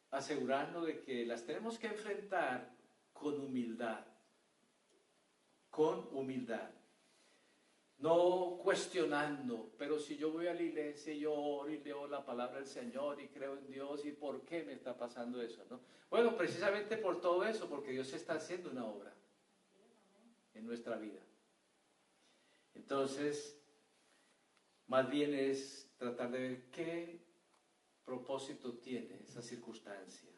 asegurarnos 0.10 0.88
de 0.88 1.02
que 1.02 1.26
las 1.26 1.46
tenemos 1.46 1.78
que 1.78 1.88
enfrentar 1.88 2.72
con 3.14 3.40
humildad. 3.40 4.04
Con 5.70 6.10
humildad. 6.12 6.70
No 8.02 8.60
cuestionando, 8.64 9.74
pero 9.78 10.00
si 10.00 10.18
yo 10.18 10.32
voy 10.32 10.48
a 10.48 10.56
la 10.56 10.62
iglesia 10.64 11.14
y 11.14 11.20
yo 11.20 11.34
oro 11.34 11.70
y 11.72 11.78
leo 11.80 12.08
la 12.08 12.26
palabra 12.26 12.58
del 12.58 12.66
Señor 12.66 13.22
y 13.22 13.28
creo 13.28 13.58
en 13.58 13.68
Dios, 13.68 14.04
¿y 14.06 14.12
por 14.12 14.42
qué 14.42 14.64
me 14.64 14.74
está 14.74 14.98
pasando 14.98 15.40
eso? 15.40 15.64
¿no? 15.70 15.80
Bueno, 16.10 16.36
precisamente 16.36 16.98
por 16.98 17.22
todo 17.22 17.46
eso, 17.46 17.70
porque 17.70 17.92
Dios 17.92 18.12
está 18.14 18.34
haciendo 18.34 18.72
una 18.72 18.86
obra 18.86 19.14
en 20.56 20.66
nuestra 20.66 20.98
vida. 20.98 21.22
Entonces, 22.74 23.62
más 24.88 25.08
bien 25.08 25.36
es 25.36 25.92
tratar 25.98 26.32
de 26.32 26.40
ver 26.40 26.64
qué 26.72 27.20
propósito 28.04 28.74
tiene 28.80 29.22
esa 29.24 29.44
circunstancia 29.44 30.30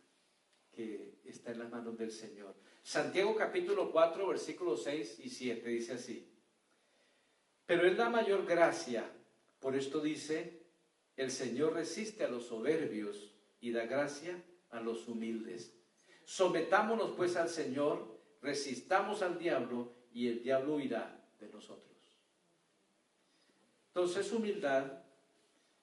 que 0.70 1.20
está 1.24 1.52
en 1.52 1.60
las 1.60 1.72
manos 1.72 1.98
del 1.98 2.12
Señor. 2.12 2.56
Santiago 2.82 3.36
capítulo 3.36 3.90
4, 3.90 4.28
versículos 4.28 4.84
6 4.84 5.20
y 5.20 5.30
7 5.30 5.70
dice 5.70 5.94
así. 5.94 6.33
Pero 7.66 7.88
Él 7.88 7.96
da 7.96 8.10
mayor 8.10 8.46
gracia. 8.46 9.10
Por 9.60 9.76
esto 9.76 10.02
dice, 10.02 10.64
el 11.16 11.32
Señor 11.32 11.74
resiste 11.74 12.24
a 12.24 12.30
los 12.30 12.48
soberbios 12.48 13.34
y 13.62 13.72
da 13.72 13.86
gracia 13.86 14.44
a 14.70 14.82
los 14.82 15.08
humildes. 15.08 15.74
Sometámonos 16.26 17.12
pues 17.12 17.36
al 17.36 17.50
Señor, 17.50 18.20
resistamos 18.42 19.22
al 19.22 19.38
diablo 19.38 19.94
y 20.12 20.28
el 20.28 20.44
diablo 20.44 20.76
huirá 20.76 21.26
de 21.40 21.48
nosotros. 21.50 21.94
Entonces, 23.88 24.32
humildad 24.32 25.04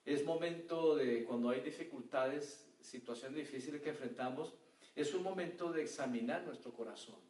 es 0.05 0.25
momento 0.25 0.97
de, 0.97 1.25
cuando 1.25 1.51
hay 1.51 1.61
dificultades, 1.61 2.69
situaciones 2.81 3.37
difíciles 3.37 3.81
que 3.81 3.91
enfrentamos, 3.91 4.55
es 4.97 5.15
un 5.15 5.23
momento 5.23 5.73
de 5.73 5.83
examinar 5.83 6.43
nuestro 6.43 6.73
corazón 6.73 7.30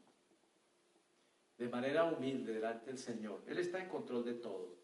de 1.61 1.69
manera 1.69 2.05
humilde 2.05 2.55
delante 2.55 2.87
del 2.87 2.97
Señor. 2.97 3.43
Él 3.47 3.59
está 3.59 3.79
en 3.83 3.91
control 3.91 4.25
de 4.25 4.33
todo. 4.33 4.79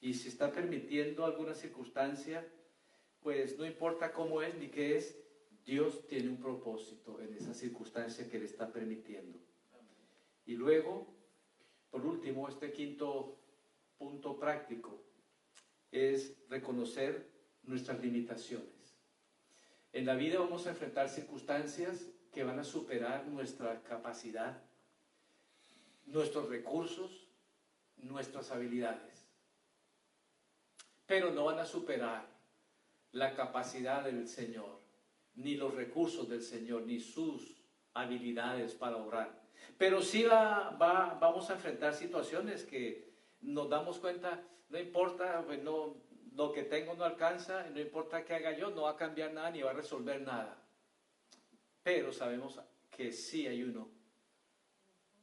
Y 0.00 0.14
si 0.14 0.28
está 0.28 0.52
permitiendo 0.52 1.24
alguna 1.24 1.54
circunstancia, 1.54 2.46
pues 3.20 3.58
no 3.58 3.66
importa 3.66 4.12
cómo 4.12 4.40
es 4.40 4.54
ni 4.54 4.68
qué 4.68 4.96
es, 4.96 5.18
Dios 5.64 6.06
tiene 6.06 6.28
un 6.28 6.36
propósito 6.36 7.20
en 7.20 7.34
esa 7.34 7.52
circunstancia 7.52 8.28
que 8.30 8.36
Él 8.36 8.44
está 8.44 8.72
permitiendo. 8.72 9.40
Y 10.46 10.54
luego, 10.54 11.12
por 11.90 12.06
último, 12.06 12.48
este 12.48 12.70
quinto 12.70 13.36
punto 13.98 14.38
práctico 14.38 15.02
es 15.90 16.36
reconocer 16.48 17.28
nuestras 17.64 18.00
limitaciones. 18.00 18.96
En 19.92 20.06
la 20.06 20.14
vida 20.14 20.38
vamos 20.38 20.68
a 20.68 20.70
enfrentar 20.70 21.08
circunstancias 21.08 22.06
que 22.32 22.44
van 22.44 22.60
a 22.60 22.64
superar 22.64 23.26
nuestra 23.26 23.82
capacidad, 23.82 24.62
nuestros 26.10 26.48
recursos, 26.48 27.28
nuestras 27.96 28.50
habilidades, 28.50 29.26
pero 31.06 31.30
no 31.30 31.44
van 31.44 31.58
a 31.58 31.66
superar 31.66 32.26
la 33.12 33.34
capacidad 33.34 34.04
del 34.04 34.28
Señor, 34.28 34.80
ni 35.34 35.56
los 35.56 35.74
recursos 35.74 36.28
del 36.28 36.42
Señor, 36.42 36.82
ni 36.82 37.00
sus 37.00 37.56
habilidades 37.94 38.74
para 38.74 38.96
orar. 38.96 39.40
Pero 39.78 40.02
sí 40.02 40.24
va, 40.24 40.76
vamos 41.20 41.50
a 41.50 41.54
enfrentar 41.54 41.94
situaciones 41.94 42.64
que 42.64 43.12
nos 43.40 43.68
damos 43.68 43.98
cuenta, 43.98 44.42
no 44.68 44.78
importa, 44.78 45.42
pues 45.44 45.62
lo 45.62 46.52
que 46.52 46.62
tengo 46.64 46.94
no 46.94 47.04
alcanza, 47.04 47.68
no 47.70 47.80
importa 47.80 48.24
qué 48.24 48.34
haga 48.34 48.56
yo, 48.56 48.70
no 48.70 48.82
va 48.82 48.90
a 48.90 48.96
cambiar 48.96 49.32
nada 49.32 49.50
ni 49.50 49.62
va 49.62 49.70
a 49.70 49.74
resolver 49.74 50.20
nada. 50.22 50.56
Pero 51.82 52.12
sabemos 52.12 52.60
que 52.90 53.12
sí 53.12 53.46
hay 53.46 53.62
uno 53.62 53.99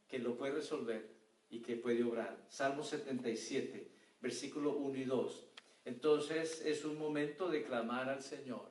que 0.08 0.20
lo 0.20 0.38
puede 0.38 0.54
resolver 0.54 1.10
y 1.50 1.62
que 1.62 1.76
puede 1.76 2.04
obrar. 2.04 2.46
Salmo 2.50 2.84
77, 2.84 3.92
versículo 4.22 4.78
1 4.78 4.98
y 4.98 5.06
2. 5.06 5.48
Entonces 5.86 6.66
es 6.66 6.84
un 6.86 6.98
momento 6.98 7.50
de 7.50 7.64
clamar 7.64 8.10
al 8.10 8.22
Señor. 8.22 8.70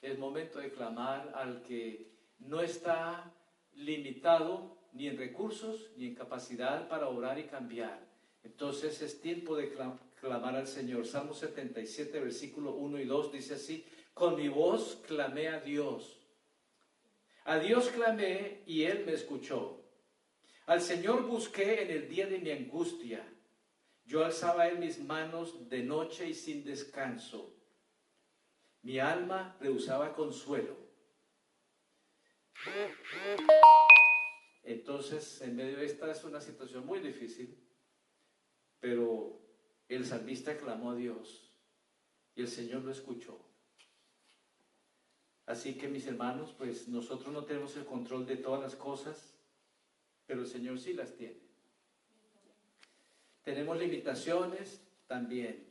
Es 0.00 0.18
momento 0.18 0.58
de 0.58 0.70
clamar 0.70 1.32
al 1.34 1.62
que 1.62 2.10
no 2.38 2.60
está 2.60 3.32
limitado 3.74 4.76
ni 4.92 5.06
en 5.08 5.16
recursos 5.16 5.90
ni 5.96 6.08
en 6.08 6.14
capacidad 6.14 6.88
para 6.88 7.08
orar 7.08 7.38
y 7.38 7.44
cambiar. 7.44 8.06
Entonces 8.42 9.00
es 9.00 9.20
tiempo 9.20 9.56
de 9.56 9.72
clamar 10.20 10.56
al 10.56 10.66
Señor. 10.66 11.06
Salmo 11.06 11.32
77, 11.32 12.20
versículo 12.20 12.74
1 12.74 13.00
y 13.00 13.04
2 13.04 13.32
dice 13.32 13.54
así, 13.54 13.86
con 14.12 14.36
mi 14.36 14.48
voz 14.48 15.00
clamé 15.06 15.48
a 15.48 15.60
Dios. 15.60 16.18
A 17.44 17.58
Dios 17.58 17.88
clamé 17.88 18.62
y 18.66 18.82
Él 18.84 19.04
me 19.06 19.12
escuchó. 19.12 19.81
Al 20.72 20.80
Señor 20.80 21.26
busqué 21.26 21.82
en 21.82 21.90
el 21.90 22.08
día 22.08 22.26
de 22.26 22.38
mi 22.38 22.50
angustia. 22.50 23.22
Yo 24.06 24.24
alzaba 24.24 24.68
en 24.68 24.80
mis 24.80 24.98
manos 25.00 25.68
de 25.68 25.82
noche 25.82 26.30
y 26.30 26.32
sin 26.32 26.64
descanso. 26.64 27.54
Mi 28.80 28.98
alma 28.98 29.54
rehusaba 29.60 30.14
consuelo. 30.14 30.74
Entonces, 34.62 35.42
en 35.42 35.56
medio 35.56 35.76
de 35.76 35.84
esta 35.84 36.10
es 36.10 36.24
una 36.24 36.40
situación 36.40 36.86
muy 36.86 37.00
difícil, 37.00 37.62
pero 38.80 39.42
el 39.88 40.06
salmista 40.06 40.56
clamó 40.56 40.92
a 40.92 40.94
Dios 40.94 41.54
y 42.34 42.40
el 42.40 42.48
Señor 42.48 42.82
lo 42.82 42.92
escuchó. 42.92 43.38
Así 45.44 45.76
que 45.76 45.88
mis 45.88 46.06
hermanos, 46.06 46.54
pues 46.56 46.88
nosotros 46.88 47.30
no 47.30 47.44
tenemos 47.44 47.76
el 47.76 47.84
control 47.84 48.24
de 48.24 48.38
todas 48.38 48.62
las 48.62 48.74
cosas, 48.74 49.31
pero 50.32 50.44
el 50.44 50.48
Señor 50.48 50.78
sí 50.78 50.94
las 50.94 51.14
tiene. 51.14 51.36
Tenemos 53.44 53.78
limitaciones 53.78 54.80
también, 55.06 55.62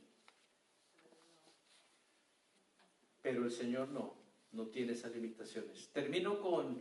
pero 3.20 3.44
el 3.44 3.50
Señor 3.50 3.88
no 3.88 4.14
no 4.52 4.68
tiene 4.68 4.92
esas 4.92 5.10
limitaciones. 5.10 5.88
Termino 5.92 6.40
con 6.40 6.80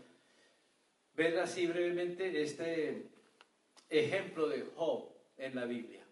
ver 1.15 1.39
así 1.39 1.65
brevemente 1.65 2.43
este 2.43 3.07
ejemplo 3.89 4.47
de 4.47 4.61
Job 4.75 5.09
en 5.37 5.55
la 5.55 5.65
Biblia. 5.65 6.05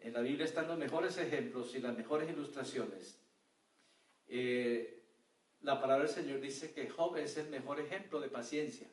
En 0.00 0.12
la 0.12 0.22
Biblia 0.22 0.44
están 0.44 0.66
los 0.66 0.76
mejores 0.76 1.16
ejemplos 1.18 1.72
y 1.76 1.78
las 1.78 1.96
mejores 1.96 2.28
ilustraciones. 2.28 3.16
Eh, 4.26 5.04
la 5.62 5.80
palabra 5.80 6.06
del 6.06 6.12
Señor 6.12 6.40
dice 6.40 6.72
que 6.72 6.90
Job 6.90 7.16
es 7.16 7.36
el 7.36 7.48
mejor 7.48 7.78
ejemplo 7.78 8.18
de 8.18 8.28
paciencia. 8.28 8.88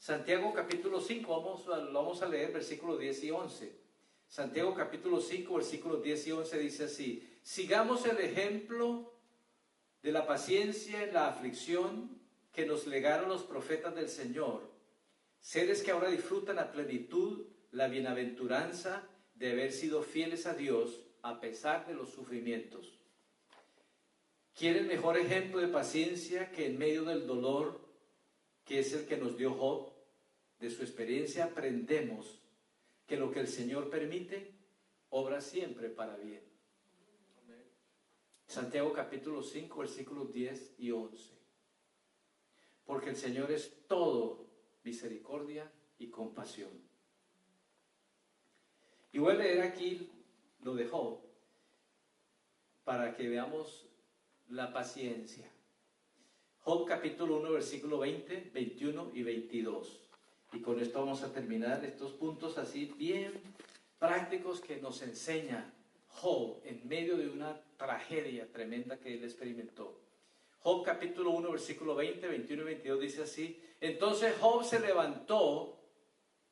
Santiago 0.00 0.54
capítulo 0.54 0.98
5, 0.98 1.30
vamos 1.30 1.66
lo 1.66 1.92
vamos 1.92 2.22
a 2.22 2.26
leer 2.26 2.52
versículos 2.52 2.98
10 2.98 3.24
y 3.24 3.30
11. 3.32 3.80
Santiago 4.26 4.74
capítulo 4.74 5.20
5, 5.20 5.54
versículos 5.54 6.02
10 6.02 6.26
y 6.26 6.32
11 6.32 6.58
dice 6.58 6.84
así, 6.84 7.38
sigamos 7.42 8.06
el 8.06 8.16
ejemplo 8.16 9.12
de 10.02 10.10
la 10.10 10.26
paciencia 10.26 11.04
en 11.04 11.12
la 11.12 11.28
aflicción 11.28 12.18
que 12.50 12.64
nos 12.64 12.86
legaron 12.86 13.28
los 13.28 13.42
profetas 13.42 13.94
del 13.94 14.08
Señor, 14.08 14.70
seres 15.38 15.82
que 15.82 15.90
ahora 15.90 16.08
disfrutan 16.08 16.58
a 16.58 16.72
plenitud 16.72 17.44
la 17.70 17.86
bienaventuranza 17.86 19.06
de 19.34 19.52
haber 19.52 19.70
sido 19.70 20.02
fieles 20.02 20.46
a 20.46 20.54
Dios 20.54 21.02
a 21.20 21.40
pesar 21.40 21.86
de 21.86 21.92
los 21.92 22.08
sufrimientos. 22.08 23.04
¿Quieren 24.54 24.86
mejor 24.86 25.18
ejemplo 25.18 25.60
de 25.60 25.68
paciencia 25.68 26.50
que 26.52 26.64
en 26.64 26.78
medio 26.78 27.04
del 27.04 27.26
dolor, 27.26 27.86
que 28.64 28.78
es 28.78 28.94
el 28.94 29.06
que 29.06 29.18
nos 29.18 29.36
dio 29.36 29.52
Job? 29.52 29.89
De 30.60 30.68
su 30.68 30.82
experiencia 30.82 31.46
aprendemos 31.46 32.38
que 33.06 33.16
lo 33.16 33.30
que 33.30 33.40
el 33.40 33.48
Señor 33.48 33.88
permite, 33.88 34.52
obra 35.08 35.40
siempre 35.40 35.88
para 35.88 36.16
bien. 36.16 36.42
Santiago 38.46 38.92
capítulo 38.92 39.42
5, 39.42 39.78
versículos 39.78 40.32
10 40.32 40.74
y 40.78 40.90
11. 40.90 41.32
Porque 42.84 43.10
el 43.10 43.16
Señor 43.16 43.50
es 43.50 43.86
todo 43.86 44.46
misericordia 44.84 45.70
y 45.98 46.08
compasión. 46.08 46.70
Y 49.12 49.18
voy 49.18 49.32
a 49.32 49.38
leer 49.38 49.62
aquí 49.62 50.10
lo 50.62 50.74
de 50.74 50.86
Job 50.86 51.20
para 52.84 53.16
que 53.16 53.28
veamos 53.28 53.88
la 54.50 54.72
paciencia. 54.72 55.50
Job 56.58 56.86
capítulo 56.86 57.38
1, 57.38 57.52
versículo 57.52 57.98
20, 58.00 58.50
21 58.52 59.12
y 59.14 59.22
22. 59.22 60.09
Y 60.52 60.60
con 60.60 60.80
esto 60.80 61.00
vamos 61.00 61.22
a 61.22 61.32
terminar 61.32 61.84
estos 61.84 62.12
puntos 62.12 62.58
así 62.58 62.92
bien 62.98 63.32
prácticos 63.98 64.60
que 64.60 64.78
nos 64.78 65.00
enseña 65.02 65.72
Job 66.08 66.60
en 66.64 66.86
medio 66.88 67.16
de 67.16 67.28
una 67.28 67.60
tragedia 67.76 68.50
tremenda 68.50 68.98
que 68.98 69.14
él 69.14 69.24
experimentó. 69.24 70.00
Job 70.58 70.84
capítulo 70.84 71.30
1, 71.30 71.52
versículo 71.52 71.94
20, 71.94 72.26
21 72.26 72.62
y 72.62 72.64
22 72.64 73.00
dice 73.00 73.22
así, 73.22 73.62
entonces 73.80 74.34
Job 74.40 74.64
se 74.64 74.80
levantó 74.80 75.78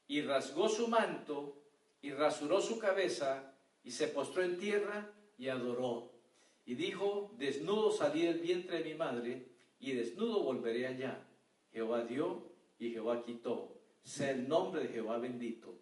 y 0.07 0.23
rasgó 0.23 0.69
su 0.69 0.89
manto 0.89 1.57
y 2.01 2.13
rasuró 2.13 2.61
su 2.61 2.79
cabeza 2.79 3.53
y 3.83 3.91
se 3.91 4.09
postró 4.09 4.43
en 4.43 4.59
tierra 4.59 5.13
y 5.37 5.49
adoró. 5.49 6.13
Y 6.65 6.75
dijo, 6.75 7.35
desnudo 7.37 7.91
salí 7.91 8.23
del 8.23 8.39
vientre 8.39 8.79
de 8.79 8.85
mi 8.85 8.95
madre 8.95 9.49
y 9.81 9.93
desnudo 9.93 10.43
volveré 10.43 10.87
allá. 10.87 11.27
Jehová 11.73 12.05
dio 12.05 12.43
y 12.79 12.91
Jehová 12.91 13.23
quitó. 13.25 13.78
Sea 14.03 14.31
el 14.31 14.49
nombre 14.49 14.83
de 14.83 14.89
Jehová 14.89 15.19
bendito. 15.19 15.79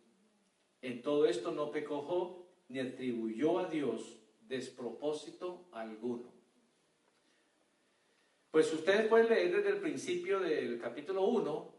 En 0.83 1.03
todo 1.03 1.27
esto 1.27 1.53
no 1.53 1.71
pecó 1.71 2.03
Job 2.03 2.45
ni 2.69 2.81
atribuyó 2.81 3.59
a 3.59 3.69
Dios 3.69 4.19
despropósito 4.41 5.69
alguno. 5.73 6.33
Pues 8.51 8.73
ustedes 8.73 9.07
pueden 9.09 9.29
leer 9.29 9.57
desde 9.57 9.71
el 9.71 9.81
principio 9.81 10.41
del 10.41 10.81
capítulo 10.81 11.25
1 11.25 11.75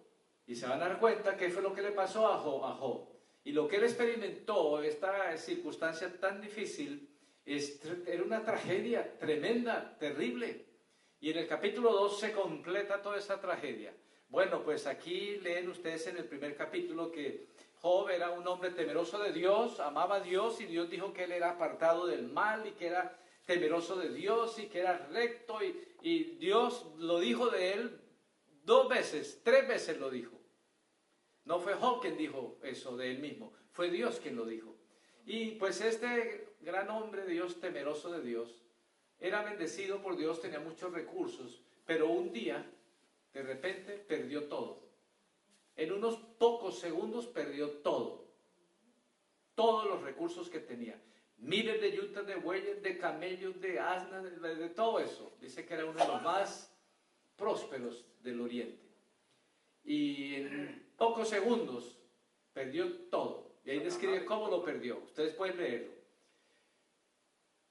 y 0.47 0.56
se 0.56 0.67
van 0.67 0.82
a 0.82 0.88
dar 0.88 1.00
cuenta 1.00 1.36
qué 1.36 1.50
fue 1.50 1.62
lo 1.62 1.73
que 1.73 1.82
le 1.82 1.91
pasó 1.91 2.28
a 2.28 2.38
Job. 2.38 3.08
Y 3.43 3.52
lo 3.52 3.67
que 3.67 3.78
él 3.78 3.84
experimentó, 3.84 4.82
esta 4.82 5.36
circunstancia 5.38 6.19
tan 6.19 6.41
difícil, 6.41 7.10
era 7.45 8.23
una 8.23 8.43
tragedia 8.43 9.17
tremenda, 9.17 9.97
terrible. 9.97 10.65
Y 11.19 11.32
en 11.32 11.38
el 11.38 11.47
capítulo 11.47 11.91
2 11.93 12.19
se 12.19 12.32
completa 12.34 13.02
toda 13.02 13.17
esa 13.17 13.39
tragedia. 13.39 13.95
Bueno, 14.30 14.62
pues 14.63 14.88
aquí 14.88 15.38
leen 15.38 15.70
ustedes 15.70 16.08
en 16.08 16.18
el 16.18 16.26
primer 16.26 16.56
capítulo 16.56 17.12
que 17.12 17.48
Job 17.82 18.10
era 18.10 18.32
un 18.32 18.46
hombre 18.48 18.72
temeroso 18.72 19.20
de 19.20 19.32
Dios, 19.32 19.80
amaba 19.80 20.16
a 20.16 20.20
Dios 20.20 20.60
y 20.60 20.66
Dios 20.66 20.90
dijo 20.90 21.13
que 21.13 21.24
él 21.24 21.32
era 21.32 21.52
apartado 21.52 22.08
del 22.08 22.28
mal 22.28 22.68
y 22.68 22.72
que 22.72 22.88
era 22.88 23.18
temeroso 23.46 23.96
de 23.96 24.10
Dios 24.10 24.60
y 24.60 24.68
que 24.68 24.80
era 24.80 25.08
recto 25.12 25.60
y, 25.63 25.86
Dios 26.40 26.86
lo 27.00 27.20
dijo 27.20 27.50
de 27.50 27.74
él 27.74 28.00
dos 28.63 28.88
veces, 28.88 29.42
tres 29.44 29.68
veces 29.68 29.98
lo 29.98 30.10
dijo. 30.10 30.40
No 31.44 31.60
fue 31.60 31.74
Job 31.74 32.02
quien 32.02 32.18
dijo 32.18 32.60
eso 32.63 32.96
de 32.96 33.12
él 33.12 33.20
mismo, 33.20 33.54
fue 33.72 33.90
Dios 33.90 34.20
quien 34.22 34.36
lo 34.36 34.46
dijo. 34.46 34.76
Y 35.26 35.52
pues 35.52 35.82
este 35.82 36.56
gran 36.62 36.90
hombre, 36.90 37.26
Dios 37.26 37.60
temeroso 37.60 38.12
de 38.12 38.22
Dios, 38.22 38.63
era 39.20 39.44
bendecido 39.44 40.02
por 40.02 40.16
Dios, 40.16 40.42
tenía 40.42 40.60
muchos 40.60 40.94
recursos, 40.94 41.62
pero 41.86 42.08
un 42.10 42.32
día, 42.32 42.66
de 43.38 43.43
repente, 43.43 43.93
perdió 44.00 44.45
todo. 44.45 44.82
En 45.76 45.91
unos 45.91 46.17
pocos 46.39 46.80
segundos 46.80 47.28
perdió 47.28 47.69
todo. 47.69 48.26
Todos 49.54 49.86
los 49.86 50.02
recursos 50.02 50.50
que 50.50 50.60
tenía. 50.60 51.00
Miles 51.38 51.80
de 51.80 51.95
yuntas 51.95 52.26
de 52.26 52.36
bueyes, 52.36 52.82
de 52.82 52.97
camellos, 52.97 53.62
de 53.62 53.80
asnas, 53.80 54.41
de, 54.41 54.69
todo 54.69 55.00
eso. 55.00 55.38
Dice 55.39 55.67
que 55.67 55.76
era 55.76 55.86
uno 55.86 56.00
de 56.00 56.08
los 56.08 56.23
más 56.23 56.76
prósperos 57.36 58.06
del 58.23 58.41
oriente. 58.41 58.84
Y 59.84 60.34
en 60.34 60.91
pocos 60.97 61.30
segundos 61.30 61.95
perdió 62.54 62.91
todo. 63.10 63.52
Y 63.63 63.69
ahí 63.69 63.80
describe 63.80 64.26
cómo 64.26 64.47
lo 64.47 64.63
perdió. 64.63 64.97
Ustedes 64.97 65.36
pueden 65.36 65.58
leerlo. 65.58 65.93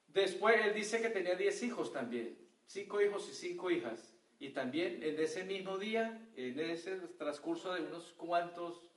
Después 0.07 0.65
él 0.65 0.75
dice 0.75 1.03
que 1.03 1.11
tenía 1.11 1.35
diez 1.35 1.61
hijos 1.65 1.93
también. 1.93 2.39
Cinco 2.67 3.01
hijos 3.01 3.29
y 3.29 3.35
cinco 3.35 3.69
hijas. 3.69 4.16
Y 4.39 4.51
también 4.51 5.03
en 5.03 5.19
ese 5.19 5.45
mismo 5.45 5.79
día, 5.79 6.29
en 6.37 6.61
ese 6.61 6.97
transcurso 7.19 7.73
de 7.73 7.83
unos 7.83 8.13
cuantos 8.13 8.91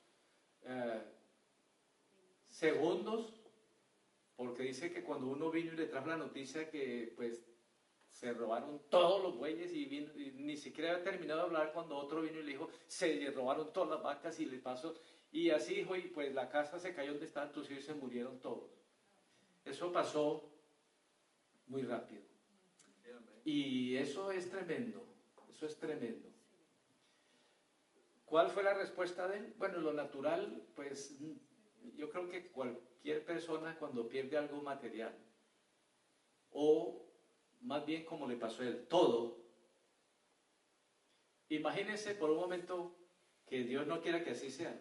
eh, 0.63 1.01
segundos, 2.47 3.33
porque 4.35 4.63
dice 4.63 4.91
que 4.91 5.03
cuando 5.03 5.27
uno 5.27 5.49
vino 5.49 5.73
y 5.73 5.77
le 5.77 5.85
trajo 5.85 6.07
la 6.07 6.17
noticia 6.17 6.69
que 6.69 7.13
pues 7.15 7.45
se 8.11 8.33
robaron 8.33 8.81
todos 8.89 9.23
los 9.23 9.37
bueyes 9.37 9.71
y, 9.73 9.85
ni 10.35 10.57
siquiera 10.57 10.91
había 10.91 11.03
terminado 11.03 11.41
de 11.41 11.45
hablar 11.47 11.73
cuando 11.73 11.95
otro 11.95 12.21
vino 12.21 12.39
y 12.39 12.43
le 12.43 12.51
dijo, 12.51 12.69
se 12.87 13.15
le 13.15 13.31
robaron 13.31 13.71
todas 13.71 13.91
las 13.91 14.03
vacas 14.03 14.39
y 14.39 14.45
le 14.45 14.59
pasó, 14.59 14.93
y 15.31 15.51
así 15.51 15.75
dijo, 15.75 15.95
y 15.95 16.01
pues 16.07 16.33
la 16.33 16.49
casa 16.49 16.79
se 16.79 16.93
cayó 16.93 17.11
donde 17.11 17.27
estaban 17.27 17.51
tus 17.51 17.69
hijos 17.69 17.83
y 17.83 17.87
se 17.87 17.93
murieron 17.93 18.39
todos. 18.39 18.71
Eso 19.63 19.91
pasó 19.91 20.51
muy 21.67 21.83
rápido. 21.83 22.23
Y 23.45 23.95
eso 23.95 24.31
es 24.31 24.49
tremendo. 24.49 25.05
Eso 25.59 25.65
es 25.65 25.77
tremendo. 25.77 26.29
¿Cuál 28.23 28.49
fue 28.49 28.63
la 28.63 28.75
respuesta 28.75 29.27
de 29.27 29.39
él? 29.39 29.53
Bueno, 29.57 29.79
lo 29.79 29.91
natural, 29.91 30.65
pues 30.73 31.19
yo 31.95 32.09
creo 32.09 32.29
que 32.29 32.49
cualquier 32.49 33.25
persona 33.25 33.77
cuando 33.77 34.07
pierde 34.07 34.37
algo 34.37 34.61
material, 34.61 35.13
o 36.51 37.05
más 37.59 37.85
bien 37.85 38.05
como 38.05 38.25
le 38.25 38.37
pasó 38.37 38.61
a 38.61 38.67
él, 38.67 38.87
todo, 38.87 39.43
imagínense 41.49 42.15
por 42.15 42.29
un 42.29 42.37
momento 42.37 42.95
que 43.45 43.65
Dios 43.65 43.85
no 43.85 43.99
quiera 44.01 44.23
que 44.23 44.31
así 44.31 44.51
sea, 44.51 44.79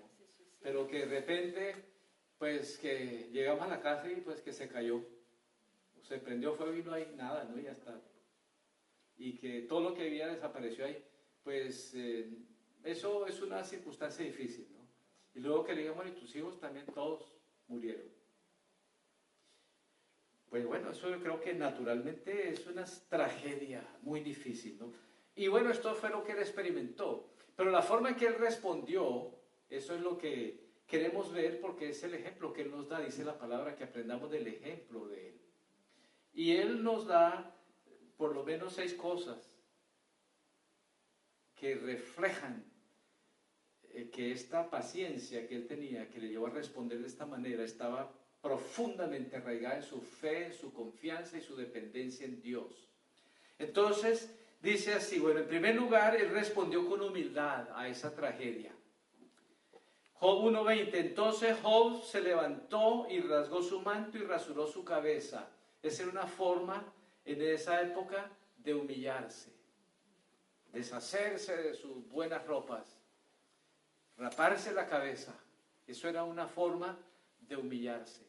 pero 0.60 0.86
que 0.86 1.06
de 1.06 1.06
repente, 1.06 1.74
pues 2.38 2.78
que 2.78 3.30
llegamos 3.32 3.64
a 3.64 3.68
la 3.68 3.80
casa 3.80 4.08
y 4.08 4.20
pues 4.20 4.42
que 4.42 4.52
se 4.52 4.68
cayó, 4.68 5.04
se 6.02 6.18
prendió 6.18 6.54
fuego 6.54 6.76
y 6.76 6.84
no 6.84 6.92
hay 6.92 7.12
nada, 7.16 7.42
¿no? 7.42 7.58
Y 7.58 7.64
ya 7.64 7.72
está 7.72 8.00
y 9.18 9.36
que 9.36 9.62
todo 9.62 9.80
lo 9.80 9.94
que 9.94 10.06
había 10.06 10.28
desapareció 10.28 10.86
ahí, 10.86 11.04
pues 11.42 11.92
eh, 11.94 12.30
eso 12.84 13.26
es 13.26 13.42
una 13.42 13.64
circunstancia 13.64 14.24
difícil, 14.24 14.68
¿no? 14.72 14.86
Y 15.34 15.40
luego 15.40 15.64
que 15.64 15.74
le 15.74 15.82
digamos, 15.82 16.06
y 16.06 16.12
tus 16.12 16.34
hijos 16.36 16.58
también 16.58 16.86
todos 16.86 17.32
murieron. 17.66 18.06
Pues 20.48 20.64
bueno, 20.64 20.90
eso 20.90 21.10
yo 21.10 21.20
creo 21.20 21.40
que 21.40 21.52
naturalmente 21.52 22.48
es 22.50 22.66
una 22.66 22.84
tragedia 23.08 23.86
muy 24.02 24.20
difícil, 24.20 24.78
¿no? 24.78 24.92
Y 25.34 25.48
bueno, 25.48 25.70
esto 25.70 25.94
fue 25.94 26.10
lo 26.10 26.24
que 26.24 26.32
él 26.32 26.38
experimentó. 26.38 27.28
Pero 27.54 27.70
la 27.70 27.82
forma 27.82 28.10
en 28.10 28.16
que 28.16 28.26
él 28.26 28.34
respondió, 28.34 29.34
eso 29.68 29.94
es 29.94 30.00
lo 30.00 30.16
que 30.16 30.68
queremos 30.86 31.32
ver 31.32 31.60
porque 31.60 31.90
es 31.90 32.02
el 32.02 32.14
ejemplo 32.14 32.52
que 32.52 32.62
él 32.62 32.70
nos 32.70 32.88
da, 32.88 33.00
dice 33.00 33.24
la 33.24 33.38
palabra, 33.38 33.76
que 33.76 33.84
aprendamos 33.84 34.30
del 34.30 34.46
ejemplo 34.46 35.06
de 35.06 35.28
él. 35.28 35.40
Y 36.32 36.52
él 36.52 36.82
nos 36.82 37.06
da 37.06 37.57
por 38.18 38.34
lo 38.34 38.44
menos 38.44 38.74
seis 38.74 38.92
cosas 38.92 39.38
que 41.54 41.76
reflejan 41.76 42.64
eh, 43.84 44.10
que 44.10 44.32
esta 44.32 44.68
paciencia 44.68 45.46
que 45.46 45.54
él 45.54 45.66
tenía, 45.66 46.10
que 46.10 46.18
le 46.20 46.28
llevó 46.28 46.48
a 46.48 46.50
responder 46.50 46.98
de 46.98 47.06
esta 47.06 47.24
manera, 47.24 47.64
estaba 47.64 48.12
profundamente 48.42 49.36
arraigada 49.36 49.76
en 49.76 49.82
su 49.82 50.00
fe, 50.00 50.46
en 50.46 50.52
su 50.52 50.72
confianza 50.72 51.38
y 51.38 51.40
su 51.40 51.56
dependencia 51.56 52.26
en 52.26 52.42
Dios. 52.42 52.88
Entonces, 53.56 54.36
dice 54.60 54.94
así, 54.94 55.18
bueno, 55.20 55.40
en 55.40 55.48
primer 55.48 55.76
lugar, 55.76 56.16
él 56.16 56.30
respondió 56.30 56.88
con 56.88 57.00
humildad 57.00 57.68
a 57.74 57.88
esa 57.88 58.14
tragedia. 58.14 58.72
Job 60.14 60.42
1.20, 60.44 60.94
entonces 60.94 61.56
Job 61.62 62.02
se 62.02 62.20
levantó 62.20 63.06
y 63.08 63.20
rasgó 63.20 63.62
su 63.62 63.80
manto 63.80 64.18
y 64.18 64.22
rasuró 64.22 64.66
su 64.66 64.84
cabeza. 64.84 65.48
Esa 65.80 66.02
era 66.02 66.10
una 66.10 66.26
forma 66.26 66.92
en 67.28 67.42
esa 67.42 67.82
época 67.82 68.30
de 68.56 68.72
humillarse, 68.72 69.52
deshacerse 70.72 71.56
de 71.58 71.74
sus 71.74 72.08
buenas 72.08 72.46
ropas, 72.46 72.96
raparse 74.16 74.72
la 74.72 74.86
cabeza. 74.86 75.34
Eso 75.86 76.08
era 76.08 76.24
una 76.24 76.46
forma 76.48 76.98
de 77.40 77.56
humillarse. 77.56 78.26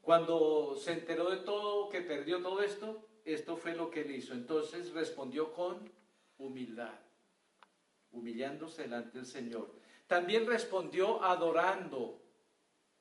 Cuando 0.00 0.76
se 0.76 0.92
enteró 0.92 1.30
de 1.30 1.38
todo, 1.38 1.88
que 1.88 2.02
perdió 2.02 2.40
todo 2.40 2.62
esto, 2.62 3.04
esto 3.24 3.56
fue 3.56 3.74
lo 3.74 3.90
que 3.90 4.02
él 4.02 4.12
hizo. 4.12 4.32
Entonces 4.32 4.92
respondió 4.92 5.52
con 5.52 5.90
humildad, 6.38 6.98
humillándose 8.12 8.82
delante 8.82 9.18
del 9.18 9.26
Señor. 9.26 9.74
También 10.06 10.46
respondió 10.46 11.22
adorando 11.22 12.22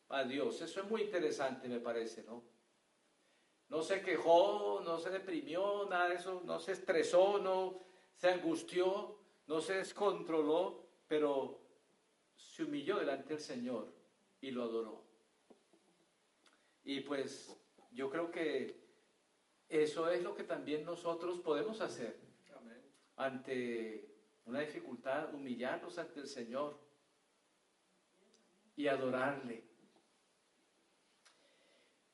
a 0.09 0.23
Dios. 0.23 0.59
Eso 0.61 0.81
es 0.81 0.89
muy 0.89 1.03
interesante, 1.03 1.67
me 1.67 1.79
parece, 1.79 2.23
¿no? 2.23 2.48
No 3.69 3.81
se 3.83 4.01
quejó, 4.01 4.81
no 4.83 4.97
se 4.97 5.09
deprimió, 5.11 5.87
nada 5.89 6.09
de 6.09 6.15
eso, 6.15 6.41
no 6.43 6.59
se 6.59 6.71
estresó, 6.71 7.37
no 7.37 7.79
se 8.15 8.29
angustió, 8.29 9.17
no 9.47 9.61
se 9.61 9.75
descontroló, 9.75 10.85
pero 11.07 11.61
se 12.35 12.63
humilló 12.63 12.97
delante 12.97 13.33
del 13.33 13.41
Señor 13.41 13.93
y 14.41 14.51
lo 14.51 14.63
adoró. 14.63 15.03
Y 16.83 17.01
pues 17.01 17.55
yo 17.91 18.09
creo 18.09 18.31
que 18.31 18.79
eso 19.69 20.09
es 20.09 20.23
lo 20.23 20.35
que 20.35 20.43
también 20.43 20.83
nosotros 20.83 21.39
podemos 21.39 21.79
hacer 21.79 22.19
ante 23.15 24.09
una 24.45 24.61
dificultad, 24.61 25.33
humillarnos 25.33 25.97
ante 25.99 26.21
el 26.21 26.27
Señor 26.27 26.79
y 28.75 28.87
adorarle. 28.87 29.68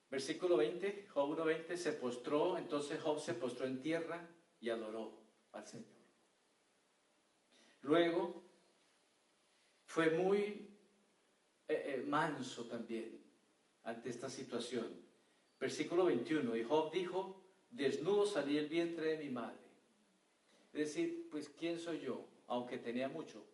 Versículo 0.09 0.57
20, 0.57 1.07
Job 1.09 1.37
1.20, 1.37 1.75
se 1.75 1.93
postró, 1.93 2.57
entonces 2.57 3.01
Job 3.01 3.19
se 3.19 3.33
postró 3.33 3.65
en 3.65 3.81
tierra 3.81 4.27
y 4.59 4.69
adoró 4.69 5.17
al 5.51 5.65
Señor. 5.65 5.95
Luego 7.81 8.43
fue 9.85 10.11
muy 10.11 10.69
eh, 11.67 11.95
eh, 11.97 12.03
manso 12.07 12.65
también 12.65 13.19
ante 13.83 14.09
esta 14.09 14.29
situación. 14.29 14.87
Versículo 15.59 16.05
21, 16.05 16.55
y 16.55 16.63
Job 16.63 16.91
dijo, 16.91 17.41
desnudo 17.69 18.25
salí 18.25 18.57
el 18.57 18.67
vientre 18.67 19.17
de 19.17 19.23
mi 19.23 19.29
madre. 19.29 19.57
Es 20.73 20.93
decir, 20.93 21.27
pues 21.31 21.49
¿quién 21.49 21.79
soy 21.79 22.01
yo? 22.01 22.27
Aunque 22.47 22.77
tenía 22.77 23.07
mucho. 23.07 23.45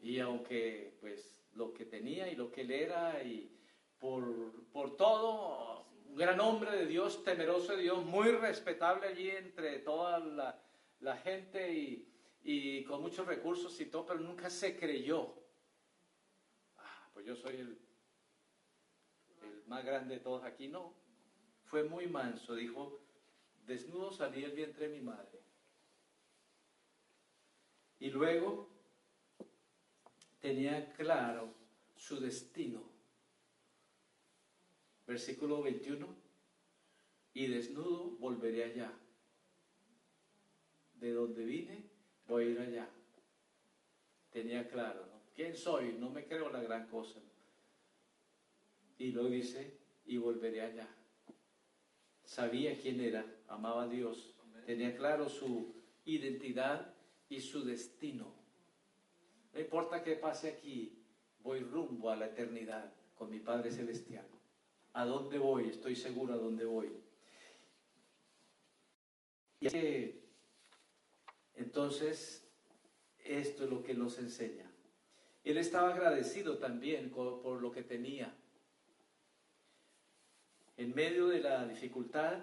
Y 0.00 0.18
aunque 0.20 0.96
pues 1.00 1.42
lo 1.54 1.72
que 1.72 1.84
tenía 1.84 2.30
y 2.30 2.36
lo 2.36 2.50
que 2.50 2.62
él 2.62 2.70
era 2.70 3.22
y 3.22 3.50
por, 4.02 4.96
todo, 4.96 5.86
un 6.08 6.16
gran 6.16 6.40
hombre 6.40 6.72
de 6.72 6.86
Dios, 6.86 7.22
temeroso 7.22 7.76
de 7.76 7.82
Dios, 7.82 8.04
muy 8.04 8.32
respetable 8.32 9.06
allí 9.06 9.30
entre 9.30 9.78
toda 9.78 10.18
la, 10.18 11.16
gente 11.18 12.08
y, 12.42 12.84
con 12.84 13.00
muchos 13.00 13.24
recursos 13.24 13.80
y 13.80 13.86
todo, 13.86 14.04
pero 14.04 14.18
nunca 14.18 14.50
se 14.50 14.76
creyó. 14.76 15.32
Ah, 16.78 17.10
pues 17.14 17.24
yo 17.24 17.36
soy 17.36 17.54
el, 17.54 17.78
el 19.42 19.62
más 19.66 19.84
grande 19.84 20.16
de 20.16 20.20
todos 20.20 20.42
aquí, 20.42 20.66
no. 20.66 20.94
Fue 21.66 21.84
muy 21.84 22.08
manso, 22.08 22.56
dijo, 22.56 23.00
desnudo 23.64 24.10
salí 24.10 24.42
el 24.42 24.50
vientre 24.50 24.88
de 24.88 24.96
mi 24.96 25.00
madre. 25.00 25.40
Y 28.00 28.10
luego 28.10 28.68
tenía 30.40 30.92
claro 30.94 31.54
su 31.94 32.18
destino 32.18 32.91
versículo 35.12 35.62
21, 35.62 36.06
y 37.34 37.46
desnudo 37.46 38.16
volveré 38.18 38.64
allá. 38.64 38.90
De 40.94 41.12
donde 41.12 41.44
vine, 41.44 41.84
voy 42.26 42.44
a 42.44 42.48
ir 42.48 42.60
allá. 42.60 42.88
Tenía 44.30 44.66
claro, 44.68 45.04
¿no? 45.06 45.20
¿Quién 45.34 45.54
soy? 45.54 45.92
No 45.98 46.08
me 46.08 46.24
creo 46.24 46.48
la 46.48 46.62
gran 46.62 46.88
cosa. 46.88 47.20
Y 48.96 49.12
luego 49.12 49.28
dice, 49.28 49.76
y 50.06 50.16
volveré 50.16 50.62
allá. 50.62 50.88
Sabía 52.24 52.78
quién 52.78 52.98
era, 53.00 53.26
amaba 53.48 53.82
a 53.82 53.88
Dios, 53.88 54.34
tenía 54.64 54.96
claro 54.96 55.28
su 55.28 55.74
identidad 56.06 56.94
y 57.28 57.40
su 57.40 57.64
destino. 57.64 58.32
No 59.52 59.60
importa 59.60 60.02
qué 60.02 60.16
pase 60.16 60.48
aquí, 60.48 61.04
voy 61.40 61.60
rumbo 61.60 62.08
a 62.08 62.16
la 62.16 62.28
eternidad 62.28 62.94
con 63.14 63.28
mi 63.30 63.40
Padre 63.40 63.70
Celestial 63.70 64.26
a 64.92 65.04
dónde 65.04 65.38
voy, 65.38 65.68
estoy 65.68 65.96
seguro 65.96 66.34
a 66.34 66.36
dónde 66.36 66.64
voy. 66.64 66.92
Y 69.60 69.68
entonces, 71.54 72.44
esto 73.24 73.64
es 73.64 73.70
lo 73.70 73.82
que 73.82 73.94
nos 73.94 74.18
enseña. 74.18 74.70
Él 75.44 75.58
estaba 75.58 75.92
agradecido 75.92 76.58
también 76.58 77.10
por 77.10 77.60
lo 77.60 77.72
que 77.72 77.82
tenía. 77.82 78.34
En 80.76 80.94
medio 80.94 81.28
de 81.28 81.40
la 81.40 81.66
dificultad, 81.66 82.38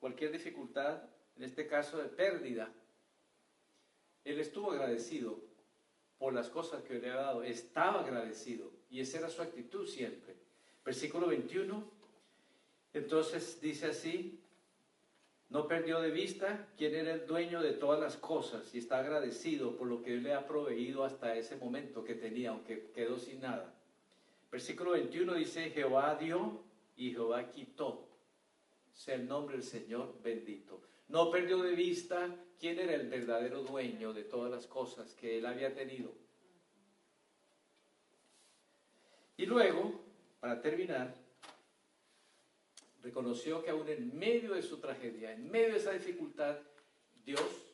cualquier 0.00 0.32
dificultad, 0.32 1.02
en 1.36 1.44
este 1.44 1.66
caso 1.66 1.98
de 1.98 2.08
pérdida, 2.08 2.72
él 4.24 4.40
estuvo 4.40 4.72
agradecido 4.72 5.40
por 6.18 6.32
las 6.32 6.50
cosas 6.50 6.82
que 6.82 6.94
le 6.94 6.98
había 6.98 7.14
dado. 7.14 7.42
Estaba 7.42 8.00
agradecido 8.00 8.72
y 8.90 9.00
esa 9.00 9.18
era 9.18 9.30
su 9.30 9.42
actitud 9.42 9.86
siempre. 9.86 10.37
Versículo 10.88 11.26
21. 11.26 11.84
Entonces 12.94 13.60
dice 13.60 13.88
así, 13.88 14.40
no 15.50 15.68
perdió 15.68 16.00
de 16.00 16.10
vista 16.10 16.66
quién 16.78 16.94
era 16.94 17.12
el 17.12 17.26
dueño 17.26 17.60
de 17.60 17.74
todas 17.74 18.00
las 18.00 18.16
cosas 18.16 18.74
y 18.74 18.78
está 18.78 19.00
agradecido 19.00 19.76
por 19.76 19.86
lo 19.86 20.02
que 20.02 20.14
Él 20.14 20.22
le 20.22 20.32
ha 20.32 20.46
proveído 20.46 21.04
hasta 21.04 21.36
ese 21.36 21.56
momento 21.56 22.02
que 22.02 22.14
tenía, 22.14 22.52
aunque 22.52 22.90
quedó 22.94 23.18
sin 23.18 23.42
nada. 23.42 23.74
Versículo 24.50 24.92
21 24.92 25.34
dice, 25.34 25.68
Jehová 25.68 26.16
dio 26.18 26.62
y 26.96 27.10
Jehová 27.10 27.50
quitó. 27.50 28.08
Sea 28.94 29.16
el 29.16 29.28
nombre 29.28 29.58
del 29.58 29.66
Señor 29.66 30.14
bendito. 30.22 30.80
No 31.08 31.30
perdió 31.30 31.62
de 31.62 31.74
vista 31.74 32.34
quién 32.58 32.78
era 32.78 32.94
el 32.94 33.10
verdadero 33.10 33.62
dueño 33.62 34.14
de 34.14 34.24
todas 34.24 34.50
las 34.50 34.66
cosas 34.66 35.12
que 35.12 35.36
Él 35.36 35.44
había 35.44 35.74
tenido. 35.74 36.14
Y 39.36 39.44
luego, 39.44 40.07
para 40.40 40.60
terminar, 40.60 41.14
reconoció 43.02 43.62
que 43.62 43.70
aún 43.70 43.88
en 43.88 44.16
medio 44.16 44.54
de 44.54 44.62
su 44.62 44.78
tragedia, 44.78 45.32
en 45.32 45.50
medio 45.50 45.72
de 45.72 45.78
esa 45.78 45.92
dificultad, 45.92 46.58
Dios 47.24 47.68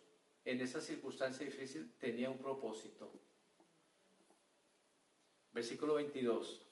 en 0.44 0.60
esa 0.60 0.80
circunstancia 0.80 1.46
difícil 1.46 1.92
tenía 1.98 2.30
un 2.30 2.38
propósito. 2.38 3.10
Versículo 5.52 5.94
22. 5.94 6.66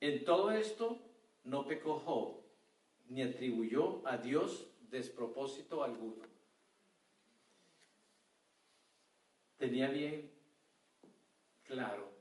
En 0.00 0.24
todo 0.24 0.50
esto 0.50 0.98
no 1.44 1.66
pecó 1.66 2.42
ni 3.08 3.22
atribuyó 3.22 4.06
a 4.06 4.18
Dios 4.18 4.66
despropósito 4.90 5.82
alguno. 5.82 6.24
Tenía 9.56 9.88
bien 9.88 10.30
claro 11.64 12.17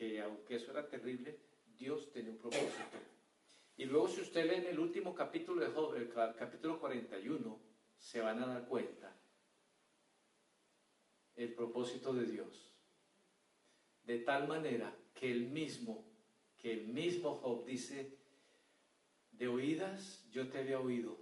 que 0.00 0.18
aunque 0.22 0.54
eso 0.54 0.70
era 0.70 0.88
terrible, 0.88 1.38
Dios 1.76 2.10
tenía 2.10 2.30
un 2.30 2.38
propósito. 2.38 2.96
Y 3.76 3.84
luego 3.84 4.08
si 4.08 4.22
usted 4.22 4.48
lee 4.48 4.64
en 4.64 4.68
el 4.68 4.78
último 4.78 5.14
capítulo 5.14 5.60
de 5.60 5.70
Job, 5.72 5.94
el 5.94 6.10
capítulo 6.10 6.80
41, 6.80 7.60
se 7.98 8.20
van 8.22 8.42
a 8.42 8.46
dar 8.46 8.66
cuenta 8.66 9.14
el 11.36 11.52
propósito 11.52 12.14
de 12.14 12.24
Dios. 12.24 12.72
De 14.04 14.20
tal 14.20 14.48
manera 14.48 14.90
que 15.12 15.30
el 15.30 15.50
mismo, 15.50 16.06
que 16.56 16.72
el 16.72 16.88
mismo 16.88 17.34
Job 17.34 17.66
dice, 17.66 18.16
de 19.32 19.48
oídas 19.48 20.26
yo 20.30 20.48
te 20.48 20.60
había 20.60 20.80
oído, 20.80 21.18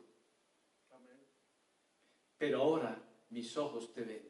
pero 2.38 2.62
ahora 2.62 3.02
mis 3.30 3.56
ojos 3.56 3.92
te 3.92 4.02
ven. 4.02 4.28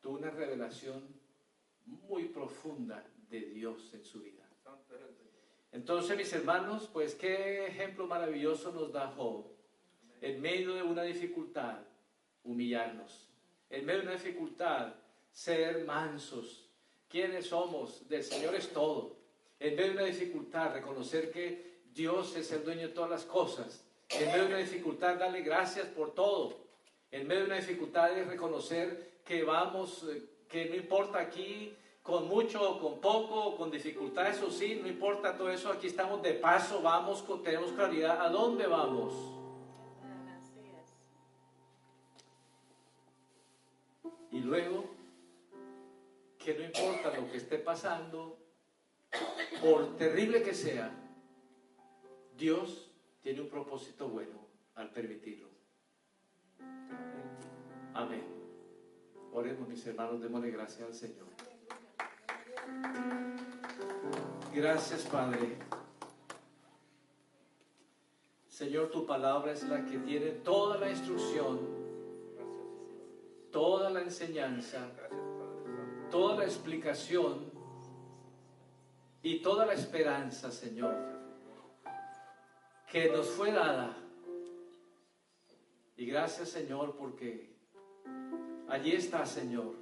Tuvo 0.00 0.16
una 0.16 0.30
revelación 0.30 1.21
muy 1.86 2.24
profunda 2.24 3.04
de 3.30 3.40
Dios 3.40 3.92
en 3.94 4.04
su 4.04 4.20
vida. 4.20 4.42
Entonces, 5.72 6.16
mis 6.16 6.32
hermanos, 6.34 6.88
pues 6.92 7.14
qué 7.14 7.66
ejemplo 7.66 8.06
maravilloso 8.06 8.72
nos 8.72 8.92
da 8.92 9.08
Job. 9.16 9.46
En 10.20 10.40
medio 10.40 10.74
de 10.74 10.82
una 10.82 11.02
dificultad, 11.02 11.78
humillarnos. 12.44 13.28
En 13.70 13.86
medio 13.86 14.00
de 14.00 14.06
una 14.08 14.16
dificultad, 14.16 14.94
ser 15.30 15.84
mansos. 15.86 16.68
¿Quiénes 17.08 17.46
somos? 17.46 18.06
Del 18.08 18.22
Señor 18.22 18.54
es 18.54 18.68
todo. 18.70 19.16
En 19.58 19.74
medio 19.74 19.92
de 19.92 19.96
una 19.96 20.06
dificultad, 20.06 20.74
reconocer 20.74 21.30
que 21.30 21.80
Dios 21.92 22.36
es 22.36 22.52
el 22.52 22.64
dueño 22.64 22.88
de 22.88 22.94
todas 22.94 23.10
las 23.10 23.24
cosas. 23.24 23.84
En 24.10 24.26
medio 24.26 24.42
de 24.42 24.48
una 24.48 24.58
dificultad, 24.58 25.16
darle 25.16 25.40
gracias 25.40 25.86
por 25.86 26.14
todo. 26.14 26.66
En 27.10 27.26
medio 27.26 27.40
de 27.42 27.46
una 27.46 27.56
dificultad 27.56 28.16
es 28.18 28.26
reconocer 28.26 29.20
que 29.24 29.42
vamos 29.42 30.06
eh, 30.08 30.22
que 30.52 30.66
no 30.66 30.76
importa 30.76 31.18
aquí 31.18 31.74
con 32.02 32.28
mucho 32.28 32.78
con 32.78 33.00
poco, 33.00 33.56
con 33.56 33.70
dificultad, 33.70 34.28
eso 34.28 34.50
sí, 34.50 34.78
no 34.82 34.86
importa 34.86 35.34
todo 35.34 35.48
eso, 35.48 35.72
aquí 35.72 35.86
estamos 35.86 36.20
de 36.22 36.34
paso, 36.34 36.82
vamos, 36.82 37.24
tenemos 37.42 37.72
claridad, 37.72 38.20
¿a 38.20 38.28
dónde 38.28 38.66
vamos? 38.66 39.14
Y 44.30 44.40
luego, 44.40 44.84
que 46.38 46.54
no 46.54 46.64
importa 46.64 47.16
lo 47.16 47.30
que 47.30 47.38
esté 47.38 47.58
pasando, 47.58 48.38
por 49.62 49.96
terrible 49.96 50.42
que 50.42 50.52
sea, 50.52 50.90
Dios 52.36 52.90
tiene 53.22 53.40
un 53.40 53.48
propósito 53.48 54.08
bueno 54.08 54.46
al 54.74 54.90
permitirlo. 54.90 55.48
Amén. 57.94 58.41
Oremos 59.34 59.66
mis 59.66 59.86
hermanos, 59.86 60.20
démosle 60.20 60.50
gracias 60.50 60.86
al 60.86 60.94
Señor. 60.94 61.26
Gracias 64.54 65.02
Padre. 65.06 65.56
Señor, 68.46 68.90
tu 68.90 69.06
palabra 69.06 69.52
es 69.52 69.62
la 69.62 69.86
que 69.86 69.96
tiene 70.00 70.32
toda 70.32 70.76
la 70.76 70.90
instrucción, 70.90 71.60
toda 73.50 73.88
la 73.88 74.02
enseñanza, 74.02 74.90
toda 76.10 76.36
la 76.36 76.44
explicación 76.44 77.50
y 79.22 79.40
toda 79.40 79.64
la 79.64 79.72
esperanza, 79.72 80.50
Señor, 80.50 80.94
que 82.90 83.08
nos 83.10 83.28
fue 83.30 83.50
dada. 83.50 83.96
Y 85.96 86.04
gracias, 86.04 86.50
Señor, 86.50 86.96
porque 86.96 87.51
allí 88.72 88.92
está, 88.92 89.24
Señor. 89.24 89.74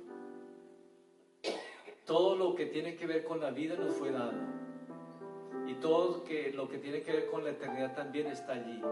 Todo 2.04 2.36
lo 2.36 2.54
que 2.54 2.66
tiene 2.66 2.96
que 2.96 3.06
ver 3.06 3.24
con 3.24 3.40
la 3.40 3.50
vida 3.50 3.76
nos 3.76 3.94
fue 3.94 4.10
dado. 4.10 4.38
Y 5.66 5.74
todo 5.74 6.24
que, 6.24 6.52
lo 6.52 6.68
que 6.68 6.78
tiene 6.78 7.02
que 7.02 7.12
ver 7.12 7.26
con 7.26 7.44
la 7.44 7.50
eternidad 7.50 7.94
también 7.94 8.26
está 8.26 8.52
allí. 8.52 8.82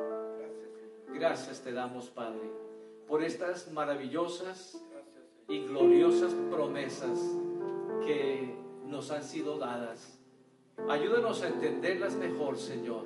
Gracias 1.13 1.61
te 1.61 1.73
damos, 1.73 2.09
Padre, 2.09 2.49
por 3.07 3.23
estas 3.23 3.71
maravillosas 3.73 4.83
y 5.49 5.65
gloriosas 5.67 6.33
promesas 6.51 7.19
que 8.07 8.55
nos 8.87 9.11
han 9.11 9.25
sido 9.25 9.59
dadas 9.59 10.19
Ayúdanos 10.87 11.43
a 11.43 11.49
entenderlas 11.49 12.15
mejor, 12.15 12.57
Señor, 12.57 13.05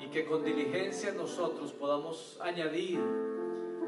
y 0.00 0.08
que 0.08 0.24
con 0.24 0.42
diligencia 0.42 1.12
nosotros 1.12 1.72
podamos 1.72 2.38
añadir 2.40 2.98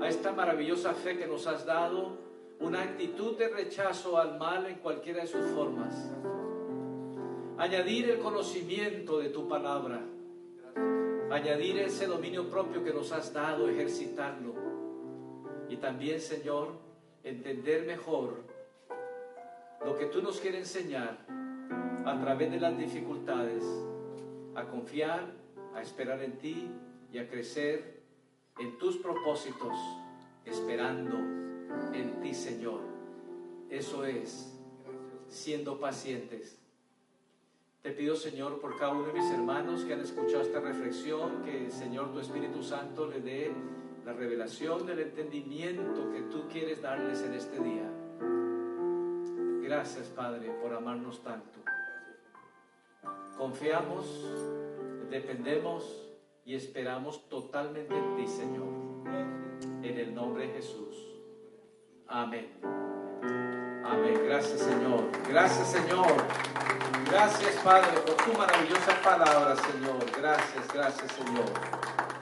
a 0.01 0.09
esta 0.09 0.32
maravillosa 0.32 0.94
fe 0.94 1.18
que 1.18 1.26
nos 1.26 1.46
has 1.46 1.66
dado 1.66 2.16
una 2.61 2.82
actitud 2.82 3.36
de 3.36 3.48
rechazo 3.48 4.18
al 4.18 4.38
mal 4.38 4.66
en 4.66 4.76
cualquiera 4.76 5.22
de 5.22 5.26
sus 5.26 5.44
formas. 5.51 6.11
Añadir 7.59 8.11
el 8.11 8.18
conocimiento 8.18 9.18
de 9.18 9.28
tu 9.28 9.46
palabra. 9.46 10.01
Añadir 11.30 11.78
ese 11.78 12.07
dominio 12.07 12.48
propio 12.48 12.82
que 12.82 12.92
nos 12.92 13.12
has 13.12 13.32
dado, 13.32 13.68
ejercitarlo. 13.68 14.55
Y 15.68 15.76
también, 15.76 16.20
Señor, 16.20 16.72
entender 17.22 17.86
mejor 17.86 18.42
lo 19.84 19.96
que 19.96 20.07
tú 20.07 20.22
nos 20.22 20.40
quieres 20.40 20.74
enseñar 20.74 21.18
a 22.05 22.18
través 22.20 22.51
de 22.51 22.59
las 22.59 22.76
dificultades, 22.76 23.62
a 24.55 24.64
confiar, 24.64 25.26
a 25.74 25.82
esperar 25.82 26.22
en 26.22 26.38
ti 26.38 26.70
y 27.12 27.18
a 27.18 27.28
crecer 27.28 27.99
en 28.61 28.76
tus 28.78 28.96
propósitos, 28.98 29.76
esperando 30.44 31.16
en 31.92 32.20
ti, 32.20 32.34
Señor. 32.34 32.80
Eso 33.70 34.04
es 34.04 34.56
siendo 35.28 35.80
pacientes. 35.80 36.58
Te 37.82 37.92
pido, 37.92 38.14
Señor, 38.14 38.61
por 38.61 38.78
cada 38.78 38.92
uno 38.92 39.06
de 39.06 39.14
mis 39.14 39.30
hermanos 39.30 39.84
que 39.84 39.94
han 39.94 40.00
escuchado 40.00 40.42
esta 40.42 40.61
reflexión, 40.61 41.42
que, 41.44 41.70
Señor, 41.70 42.12
tu 42.12 42.20
Espíritu 42.20 42.62
Santo 42.62 43.06
le 43.06 43.20
dé 43.20 43.52
la 44.04 44.12
revelación 44.12 44.86
del 44.86 45.00
entendimiento 45.00 46.11
que 46.12 46.22
tú 46.22 46.46
quieres 46.48 46.82
darles 46.82 47.22
en 47.22 47.32
este 47.32 47.58
día. 47.58 47.90
Gracias, 49.62 50.08
Padre, 50.08 50.50
por 50.61 50.74
amarnos 50.74 51.22
tanto. 51.22 51.61
Confiamos, 53.38 54.26
dependemos 55.08 56.09
y 56.45 56.55
esperamos 56.55 57.28
totalmente 57.28 57.95
en 57.97 58.16
ti, 58.16 58.26
Señor. 58.26 58.68
En 59.82 59.99
el 59.99 60.14
nombre 60.14 60.47
de 60.47 60.55
Jesús. 60.55 60.97
Amén. 62.07 62.49
Amén. 63.84 64.20
Gracias, 64.24 64.61
Señor. 64.61 65.05
Gracias, 65.28 65.68
Señor. 65.68 66.07
Gracias, 67.11 67.55
Padre, 67.64 68.01
por 68.07 68.14
tu 68.16 68.38
maravillosa 68.38 69.01
palabra, 69.03 69.57
Señor. 69.57 69.99
Gracias, 70.16 70.72
gracias, 70.72 71.12
Señor. 71.12 72.20